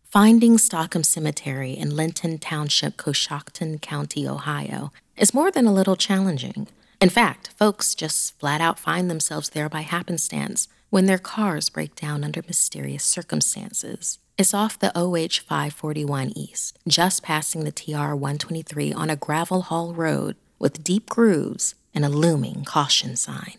Finding 0.04 0.60
Stockham 0.60 1.04
Cemetery 1.04 1.72
in 1.72 1.96
Linton 1.96 2.38
Township, 2.38 2.96
Coshocton 2.96 3.82
County, 3.82 4.28
Ohio, 4.28 4.92
is 5.18 5.34
more 5.34 5.50
than 5.50 5.66
a 5.66 5.74
little 5.74 5.96
challenging. 5.96 6.68
In 7.02 7.10
fact, 7.10 7.50
folks 7.58 7.96
just 7.96 8.40
flat 8.40 8.62
out 8.62 8.78
find 8.78 9.10
themselves 9.10 9.50
there 9.50 9.68
by 9.68 9.82
happenstance 9.82 10.68
when 10.92 11.08
their 11.08 11.18
cars 11.18 11.70
break 11.70 11.96
down 11.96 12.24
under 12.24 12.44
mysterious 12.44 13.04
circumstances. 13.04 14.20
It's 14.38 14.54
off 14.54 14.78
the 14.78 14.92
OH 14.98 15.40
541 15.48 16.34
East, 16.36 16.78
just 16.86 17.24
passing 17.24 17.64
the 17.64 17.72
TR 17.72 18.14
123 18.14 18.92
on 18.92 19.10
a 19.10 19.16
gravel 19.16 19.62
haul 19.62 19.94
road 19.94 20.36
with 20.60 20.84
deep 20.84 21.10
grooves 21.10 21.74
and 21.94 22.04
a 22.04 22.10
looming 22.10 22.66
caution 22.66 23.16
sign. 23.16 23.56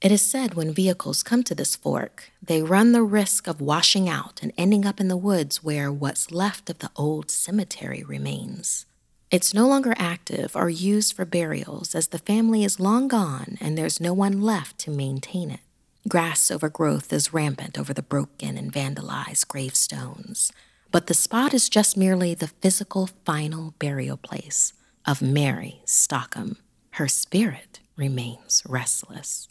It 0.00 0.12
is 0.12 0.22
said 0.22 0.54
when 0.54 0.72
vehicles 0.72 1.24
come 1.24 1.42
to 1.42 1.54
this 1.56 1.74
fork, 1.74 2.30
they 2.40 2.62
run 2.62 2.92
the 2.92 3.02
risk 3.02 3.48
of 3.48 3.60
washing 3.60 4.08
out 4.08 4.40
and 4.40 4.52
ending 4.56 4.86
up 4.86 5.00
in 5.00 5.08
the 5.08 5.16
woods 5.16 5.64
where 5.64 5.90
what's 5.90 6.30
left 6.30 6.70
of 6.70 6.78
the 6.78 6.92
old 6.94 7.28
cemetery 7.28 8.04
remains. 8.04 8.86
It's 9.32 9.52
no 9.52 9.66
longer 9.66 9.94
active 9.96 10.54
or 10.54 10.70
used 10.70 11.14
for 11.14 11.24
burials 11.24 11.92
as 11.92 12.08
the 12.08 12.18
family 12.18 12.62
is 12.62 12.78
long 12.78 13.08
gone 13.08 13.58
and 13.60 13.76
there's 13.76 14.00
no 14.00 14.14
one 14.14 14.40
left 14.40 14.78
to 14.80 14.92
maintain 14.92 15.50
it. 15.50 15.63
Grass 16.06 16.50
overgrowth 16.50 17.14
is 17.14 17.32
rampant 17.32 17.78
over 17.78 17.94
the 17.94 18.02
broken 18.02 18.58
and 18.58 18.70
vandalized 18.70 19.48
gravestones, 19.48 20.52
but 20.90 21.06
the 21.06 21.14
spot 21.14 21.54
is 21.54 21.70
just 21.70 21.96
merely 21.96 22.34
the 22.34 22.48
physical 22.48 23.08
final 23.24 23.72
burial 23.78 24.18
place 24.18 24.74
of 25.06 25.22
Mary 25.22 25.80
Stockham. 25.86 26.58
Her 26.92 27.08
spirit 27.08 27.80
remains 27.96 28.62
restless. 28.68 29.48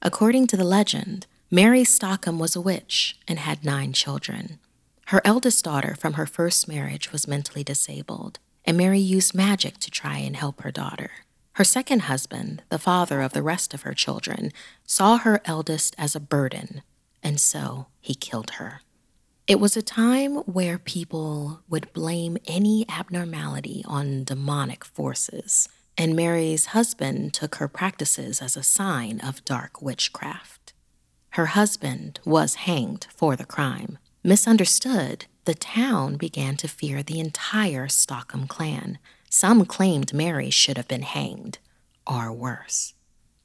According 0.00 0.46
to 0.48 0.56
the 0.56 0.62
legend, 0.64 1.26
Mary 1.50 1.82
Stockham 1.82 2.38
was 2.38 2.54
a 2.54 2.60
witch 2.60 3.18
and 3.26 3.40
had 3.40 3.64
nine 3.64 3.92
children. 3.92 4.60
Her 5.06 5.20
eldest 5.24 5.64
daughter 5.64 5.96
from 5.98 6.12
her 6.12 6.26
first 6.26 6.68
marriage 6.68 7.10
was 7.10 7.26
mentally 7.26 7.64
disabled, 7.64 8.38
and 8.64 8.76
Mary 8.76 9.00
used 9.00 9.34
magic 9.34 9.78
to 9.78 9.90
try 9.90 10.18
and 10.18 10.36
help 10.36 10.62
her 10.62 10.70
daughter. 10.70 11.10
Her 11.56 11.64
second 11.64 12.00
husband, 12.00 12.64
the 12.68 12.78
father 12.78 13.22
of 13.22 13.32
the 13.32 13.42
rest 13.42 13.72
of 13.72 13.80
her 13.80 13.94
children, 13.94 14.52
saw 14.84 15.16
her 15.16 15.40
eldest 15.46 15.94
as 15.96 16.14
a 16.14 16.20
burden, 16.20 16.82
and 17.22 17.40
so 17.40 17.86
he 17.98 18.14
killed 18.14 18.50
her. 18.60 18.82
It 19.46 19.58
was 19.58 19.74
a 19.74 19.80
time 19.80 20.34
where 20.40 20.76
people 20.76 21.62
would 21.66 21.94
blame 21.94 22.36
any 22.46 22.84
abnormality 22.90 23.82
on 23.86 24.24
demonic 24.24 24.84
forces, 24.84 25.66
and 25.96 26.14
Mary's 26.14 26.66
husband 26.66 27.32
took 27.32 27.54
her 27.54 27.68
practices 27.68 28.42
as 28.42 28.54
a 28.54 28.62
sign 28.62 29.18
of 29.20 29.42
dark 29.46 29.80
witchcraft. 29.80 30.74
Her 31.30 31.46
husband 31.46 32.20
was 32.26 32.66
hanged 32.66 33.06
for 33.16 33.34
the 33.34 33.46
crime. 33.46 33.96
Misunderstood, 34.22 35.24
the 35.46 35.54
town 35.54 36.18
began 36.18 36.58
to 36.58 36.68
fear 36.68 37.02
the 37.02 37.18
entire 37.18 37.88
Stockham 37.88 38.46
clan, 38.46 38.98
some 39.28 39.64
claimed 39.64 40.12
Mary 40.12 40.50
should 40.50 40.76
have 40.76 40.88
been 40.88 41.02
hanged, 41.02 41.58
or 42.06 42.32
worse. 42.32 42.94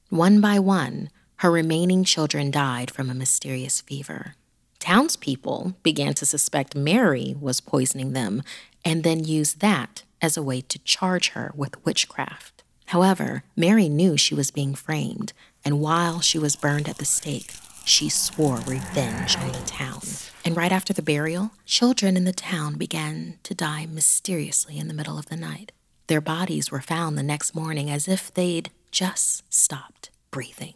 One 0.08 0.40
by 0.40 0.58
one, 0.58 1.10
her 1.36 1.50
remaining 1.50 2.04
children 2.04 2.50
died 2.50 2.90
from 2.90 3.10
a 3.10 3.14
mysterious 3.14 3.80
fever. 3.80 4.34
Townspeople 4.78 5.74
began 5.82 6.14
to 6.14 6.26
suspect 6.26 6.74
Mary 6.74 7.36
was 7.40 7.60
poisoning 7.60 8.12
them 8.12 8.42
and 8.84 9.04
then 9.04 9.24
used 9.24 9.60
that 9.60 10.02
as 10.20 10.36
a 10.36 10.42
way 10.42 10.60
to 10.60 10.78
charge 10.80 11.30
her 11.30 11.52
with 11.54 11.84
witchcraft. 11.84 12.62
However, 12.86 13.44
Mary 13.56 13.88
knew 13.88 14.16
she 14.16 14.34
was 14.34 14.50
being 14.50 14.74
framed, 14.74 15.32
and 15.64 15.80
while 15.80 16.20
she 16.20 16.38
was 16.38 16.56
burned 16.56 16.88
at 16.88 16.98
the 16.98 17.04
stake, 17.04 17.52
she 17.84 18.08
swore 18.08 18.56
revenge 18.66 19.36
on 19.38 19.52
the 19.52 19.60
town. 19.66 20.00
And 20.44 20.56
right 20.56 20.72
after 20.72 20.92
the 20.92 21.02
burial, 21.02 21.52
children 21.66 22.16
in 22.16 22.24
the 22.24 22.32
town 22.32 22.74
began 22.74 23.38
to 23.42 23.54
die 23.54 23.86
mysteriously 23.86 24.78
in 24.78 24.88
the 24.88 24.94
middle 24.94 25.18
of 25.18 25.26
the 25.26 25.36
night. 25.36 25.72
Their 26.06 26.20
bodies 26.20 26.70
were 26.70 26.80
found 26.80 27.16
the 27.16 27.22
next 27.22 27.54
morning 27.54 27.90
as 27.90 28.08
if 28.08 28.32
they'd 28.32 28.70
just 28.90 29.44
stopped 29.52 30.10
breathing. 30.30 30.74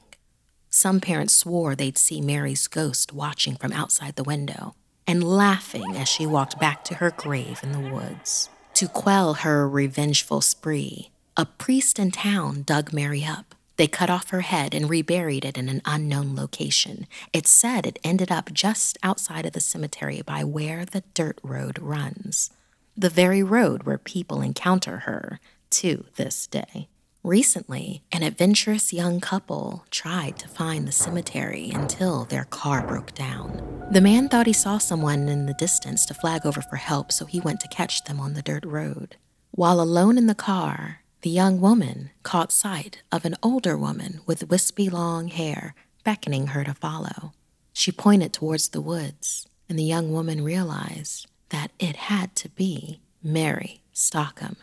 Some 0.70 1.00
parents 1.00 1.34
swore 1.34 1.74
they'd 1.74 1.98
see 1.98 2.20
Mary's 2.20 2.68
ghost 2.68 3.12
watching 3.12 3.56
from 3.56 3.72
outside 3.72 4.16
the 4.16 4.24
window 4.24 4.74
and 5.06 5.24
laughing 5.24 5.96
as 5.96 6.08
she 6.08 6.26
walked 6.26 6.58
back 6.58 6.84
to 6.84 6.96
her 6.96 7.10
grave 7.10 7.60
in 7.62 7.72
the 7.72 7.92
woods. 7.92 8.50
To 8.74 8.88
quell 8.88 9.34
her 9.34 9.68
revengeful 9.68 10.42
spree, 10.42 11.10
a 11.36 11.46
priest 11.46 11.98
in 11.98 12.10
town 12.10 12.62
dug 12.62 12.92
Mary 12.92 13.24
up 13.24 13.54
they 13.76 13.86
cut 13.86 14.10
off 14.10 14.30
her 14.30 14.40
head 14.40 14.74
and 14.74 14.88
reburied 14.88 15.44
it 15.44 15.58
in 15.58 15.68
an 15.68 15.82
unknown 15.84 16.34
location. 16.34 17.06
It 17.32 17.46
said 17.46 17.86
it 17.86 17.98
ended 18.02 18.30
up 18.30 18.52
just 18.52 18.98
outside 19.02 19.46
of 19.46 19.52
the 19.52 19.60
cemetery 19.60 20.22
by 20.22 20.44
where 20.44 20.84
the 20.84 21.04
dirt 21.14 21.38
road 21.42 21.78
runs, 21.78 22.50
the 22.96 23.10
very 23.10 23.42
road 23.42 23.82
where 23.82 23.98
people 23.98 24.40
encounter 24.40 24.98
her 24.98 25.40
to 25.70 26.06
this 26.16 26.46
day. 26.46 26.88
Recently, 27.22 28.04
an 28.12 28.22
adventurous 28.22 28.92
young 28.92 29.18
couple 29.18 29.84
tried 29.90 30.38
to 30.38 30.48
find 30.48 30.86
the 30.86 30.92
cemetery 30.92 31.72
until 31.74 32.24
their 32.24 32.44
car 32.44 32.86
broke 32.86 33.14
down. 33.14 33.84
The 33.90 34.00
man 34.00 34.28
thought 34.28 34.46
he 34.46 34.52
saw 34.52 34.78
someone 34.78 35.28
in 35.28 35.46
the 35.46 35.54
distance 35.54 36.06
to 36.06 36.14
flag 36.14 36.46
over 36.46 36.62
for 36.62 36.76
help, 36.76 37.10
so 37.10 37.24
he 37.24 37.40
went 37.40 37.58
to 37.60 37.68
catch 37.68 38.04
them 38.04 38.20
on 38.20 38.34
the 38.34 38.42
dirt 38.42 38.64
road. 38.64 39.16
While 39.50 39.80
alone 39.80 40.18
in 40.18 40.28
the 40.28 40.36
car, 40.36 41.00
the 41.26 41.32
young 41.32 41.60
woman 41.60 42.10
caught 42.22 42.52
sight 42.52 43.02
of 43.10 43.24
an 43.24 43.34
older 43.42 43.76
woman 43.76 44.20
with 44.26 44.48
wispy 44.48 44.88
long 44.88 45.26
hair 45.26 45.74
beckoning 46.04 46.46
her 46.46 46.62
to 46.62 46.72
follow. 46.72 47.32
She 47.72 47.90
pointed 47.90 48.32
towards 48.32 48.68
the 48.68 48.80
woods, 48.80 49.48
and 49.68 49.76
the 49.76 49.82
young 49.82 50.12
woman 50.12 50.44
realized 50.44 51.26
that 51.48 51.72
it 51.80 51.96
had 51.96 52.36
to 52.36 52.48
be 52.50 53.00
Mary 53.24 53.80
Stockham, 53.92 54.54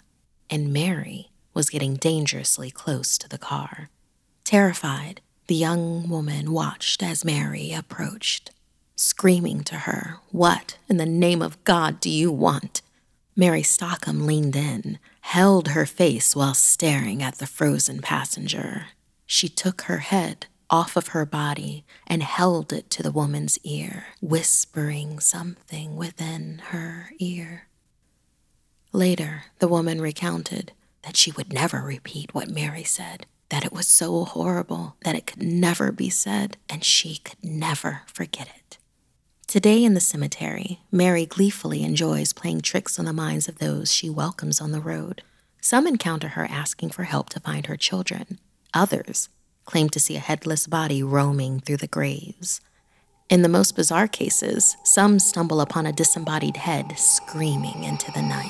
and 0.49 0.71
Mary 0.71 1.31
was 1.53 1.69
getting 1.69 1.95
dangerously 1.95 2.71
close 2.71 3.17
to 3.17 3.27
the 3.27 3.37
car. 3.37 3.89
Terrified, 4.45 5.19
the 5.47 5.55
young 5.55 6.07
woman 6.07 6.53
watched 6.53 7.03
as 7.03 7.25
Mary 7.25 7.73
approached, 7.73 8.51
screaming 8.95 9.65
to 9.65 9.79
her, 9.79 10.19
What 10.31 10.77
in 10.87 10.95
the 10.95 11.05
name 11.05 11.41
of 11.41 11.61
God 11.65 11.99
do 11.99 12.09
you 12.09 12.31
want? 12.31 12.81
Mary 13.35 13.63
Stockham 13.63 14.25
leaned 14.25 14.55
in, 14.55 14.97
held 15.23 15.69
her 15.69 15.85
face 15.85 16.35
while 16.35 16.53
staring 16.53 17.23
at 17.23 17.39
the 17.39 17.47
frozen 17.47 18.01
passenger. 18.01 18.87
She 19.25 19.47
took 19.47 19.83
her 19.83 19.99
head 19.99 20.45
off 20.69 20.95
of 20.95 21.07
her 21.07 21.25
body 21.25 21.85
and 22.05 22.21
held 22.21 22.73
it 22.73 22.89
to 22.91 23.01
the 23.01 23.11
woman's 23.11 23.57
ear, 23.63 24.05
whispering 24.21 25.19
something 25.19 25.95
within 25.95 26.61
her 26.69 27.11
ear. 27.19 27.67
Later, 28.91 29.45
the 29.59 29.67
woman 29.67 30.01
recounted 30.01 30.73
that 31.03 31.17
she 31.17 31.31
would 31.31 31.51
never 31.53 31.81
repeat 31.81 32.33
what 32.35 32.49
Mary 32.49 32.83
said, 32.83 33.25
that 33.49 33.65
it 33.65 33.73
was 33.73 33.87
so 33.87 34.25
horrible 34.25 34.97
that 35.03 35.15
it 35.15 35.25
could 35.25 35.41
never 35.41 35.91
be 35.91 36.09
said, 36.09 36.57
and 36.69 36.83
she 36.83 37.17
could 37.17 37.43
never 37.43 38.01
forget 38.07 38.49
it. 38.55 38.77
Today 39.53 39.83
in 39.83 39.93
the 39.93 39.99
cemetery, 39.99 40.79
Mary 40.91 41.27
gleefully 41.27 41.83
enjoys 41.83 42.33
playing 42.33 42.61
tricks 42.61 42.97
on 42.97 43.05
the 43.05 43.13
minds 43.13 43.47
of 43.47 43.59
those 43.59 43.93
she 43.93 44.09
welcomes 44.09 44.59
on 44.59 44.71
the 44.71 44.81
road. 44.81 45.21
Some 45.61 45.85
encounter 45.85 46.29
her 46.29 46.47
asking 46.49 46.89
for 46.89 47.03
help 47.03 47.29
to 47.29 47.39
find 47.39 47.67
her 47.67 47.77
children. 47.77 48.39
Others 48.73 49.29
claim 49.65 49.89
to 49.89 49.99
see 49.99 50.15
a 50.15 50.19
headless 50.19 50.65
body 50.65 51.03
roaming 51.03 51.59
through 51.59 51.77
the 51.77 51.85
graves. 51.85 52.61
In 53.29 53.43
the 53.43 53.47
most 53.47 53.75
bizarre 53.75 54.07
cases, 54.07 54.75
some 54.83 55.19
stumble 55.19 55.61
upon 55.61 55.85
a 55.85 55.93
disembodied 55.93 56.57
head 56.57 56.97
screaming 56.97 57.83
into 57.83 58.11
the 58.11 58.23
night. 58.23 58.49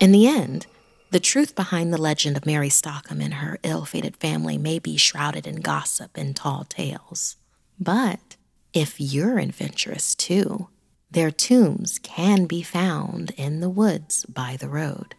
In 0.00 0.10
the 0.10 0.26
end, 0.26 0.66
the 1.10 1.20
truth 1.20 1.54
behind 1.54 1.92
the 1.92 2.00
legend 2.00 2.38
of 2.38 2.46
Mary 2.46 2.70
Stockham 2.70 3.20
and 3.20 3.34
her 3.34 3.58
ill 3.62 3.84
fated 3.84 4.16
family 4.16 4.56
may 4.56 4.78
be 4.78 4.96
shrouded 4.96 5.46
in 5.46 5.56
gossip 5.56 6.12
and 6.14 6.34
tall 6.34 6.64
tales. 6.64 7.36
But 7.78 8.36
if 8.74 9.00
you're 9.00 9.38
adventurous 9.38 10.14
too, 10.16 10.68
their 11.10 11.30
tombs 11.30 12.00
can 12.00 12.46
be 12.46 12.60
found 12.60 13.30
in 13.36 13.60
the 13.60 13.70
woods 13.70 14.24
by 14.26 14.56
the 14.58 14.68
road. 14.68 15.14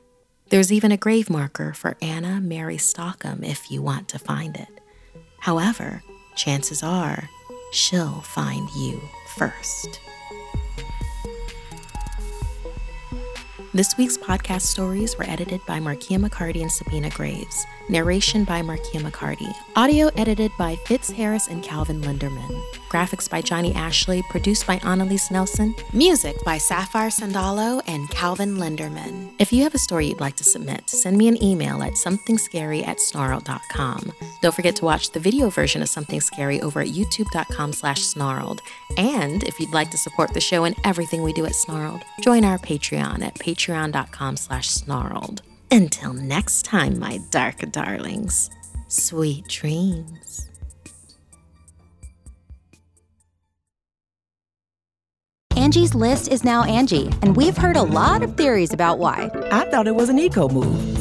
There's 0.50 0.74
even 0.74 0.91
a 0.91 0.98
grave 0.98 1.30
marker 1.30 1.74
for 1.74 1.98
Anna 2.02 2.41
Mary 2.41 2.78
Stockham 2.78 3.44
if 3.44 3.72
you 3.72 3.82
want 3.82 4.10
to 4.10 4.20
find 4.20 4.58
it. 4.58 4.68
However, 5.39 6.04
chances 6.36 6.84
are 6.84 7.30
she'll 7.72 8.22
find 8.22 8.70
you 8.78 9.02
first. 9.38 10.02
This 13.76 13.98
week's 13.98 14.18
podcast 14.18 14.62
stories 14.62 15.18
were 15.18 15.30
edited 15.30 15.60
by 15.66 15.82
Markia 15.82 16.18
McCarty 16.18 16.62
and 16.62 16.72
Sabina 16.72 17.10
Graves. 17.10 17.66
Narration 17.90 18.46
by 18.46 18.62
Markia 18.62 19.02
McCarty. 19.02 19.54
Audio 19.76 20.08
edited 20.16 20.50
by 20.58 20.78
Fitz 20.86 21.12
Harris 21.12 21.50
and 21.50 21.62
Calvin 21.62 22.00
Linderman. 22.00 22.64
Graphics 22.90 23.30
by 23.30 23.42
Johnny 23.42 23.76
Ashley. 23.76 24.24
Produced 24.30 24.66
by 24.66 24.78
Annalise 24.78 25.30
Nelson. 25.30 25.76
Music 25.92 26.38
by 26.46 26.58
Sapphire 26.58 27.10
Sandalo 27.10 27.82
and 27.86 28.10
Calvin 28.12 28.56
Linderman. 28.56 29.34
If 29.40 29.52
you 29.52 29.64
have 29.64 29.76
a 29.76 29.78
story 29.78 30.08
you'd 30.08 30.22
like 30.22 30.38
to 30.38 30.46
submit, 30.46 30.90
send 30.90 31.18
me 31.18 31.28
an 31.28 31.44
email 31.44 31.84
at 31.84 31.96
somethingscary 31.96 32.88
at 32.88 33.00
snarled.com. 33.00 34.14
Don't 34.42 34.56
forget 34.56 34.78
to 34.78 34.86
watch 34.86 35.12
the 35.12 35.20
video 35.20 35.50
version 35.50 35.82
of 35.82 35.90
Something 35.90 36.22
Scary 36.22 36.62
over 36.62 36.80
at 36.80 36.88
youtube.com 36.88 37.74
slash 37.74 38.02
snarled. 38.02 38.62
And 38.98 39.44
if 39.44 39.60
you'd 39.60 39.74
like 39.74 39.92
to 39.92 39.98
support 39.98 40.34
the 40.34 40.40
show 40.40 40.64
and 40.64 40.76
everything 40.86 41.22
we 41.22 41.34
do 41.34 41.46
at 41.46 41.56
Snarled, 41.56 42.04
join 42.22 42.46
our 42.46 42.58
Patreon 42.58 43.24
at 43.24 43.36
patreon.com 43.65 44.38
slash 44.38 44.69
snarled. 44.69 45.41
Until 45.71 46.13
next 46.13 46.63
time, 46.65 46.99
my 46.99 47.19
dark 47.32 47.58
darlings, 47.71 48.49
sweet 48.88 49.47
dreams. 49.47 50.49
Angie's 55.56 55.95
list 55.95 56.32
is 56.32 56.43
now 56.43 56.63
Angi, 56.63 57.12
and 57.23 57.36
we've 57.36 57.58
heard 57.58 57.75
a 57.75 57.82
lot 57.82 58.21
of 58.21 58.38
theories 58.38 58.73
about 58.73 58.99
why. 58.99 59.32
I 59.51 59.67
thought 59.69 59.88
it 59.88 59.95
was 59.95 60.10
an 60.10 60.19
eco 60.19 60.47
move. 60.47 60.95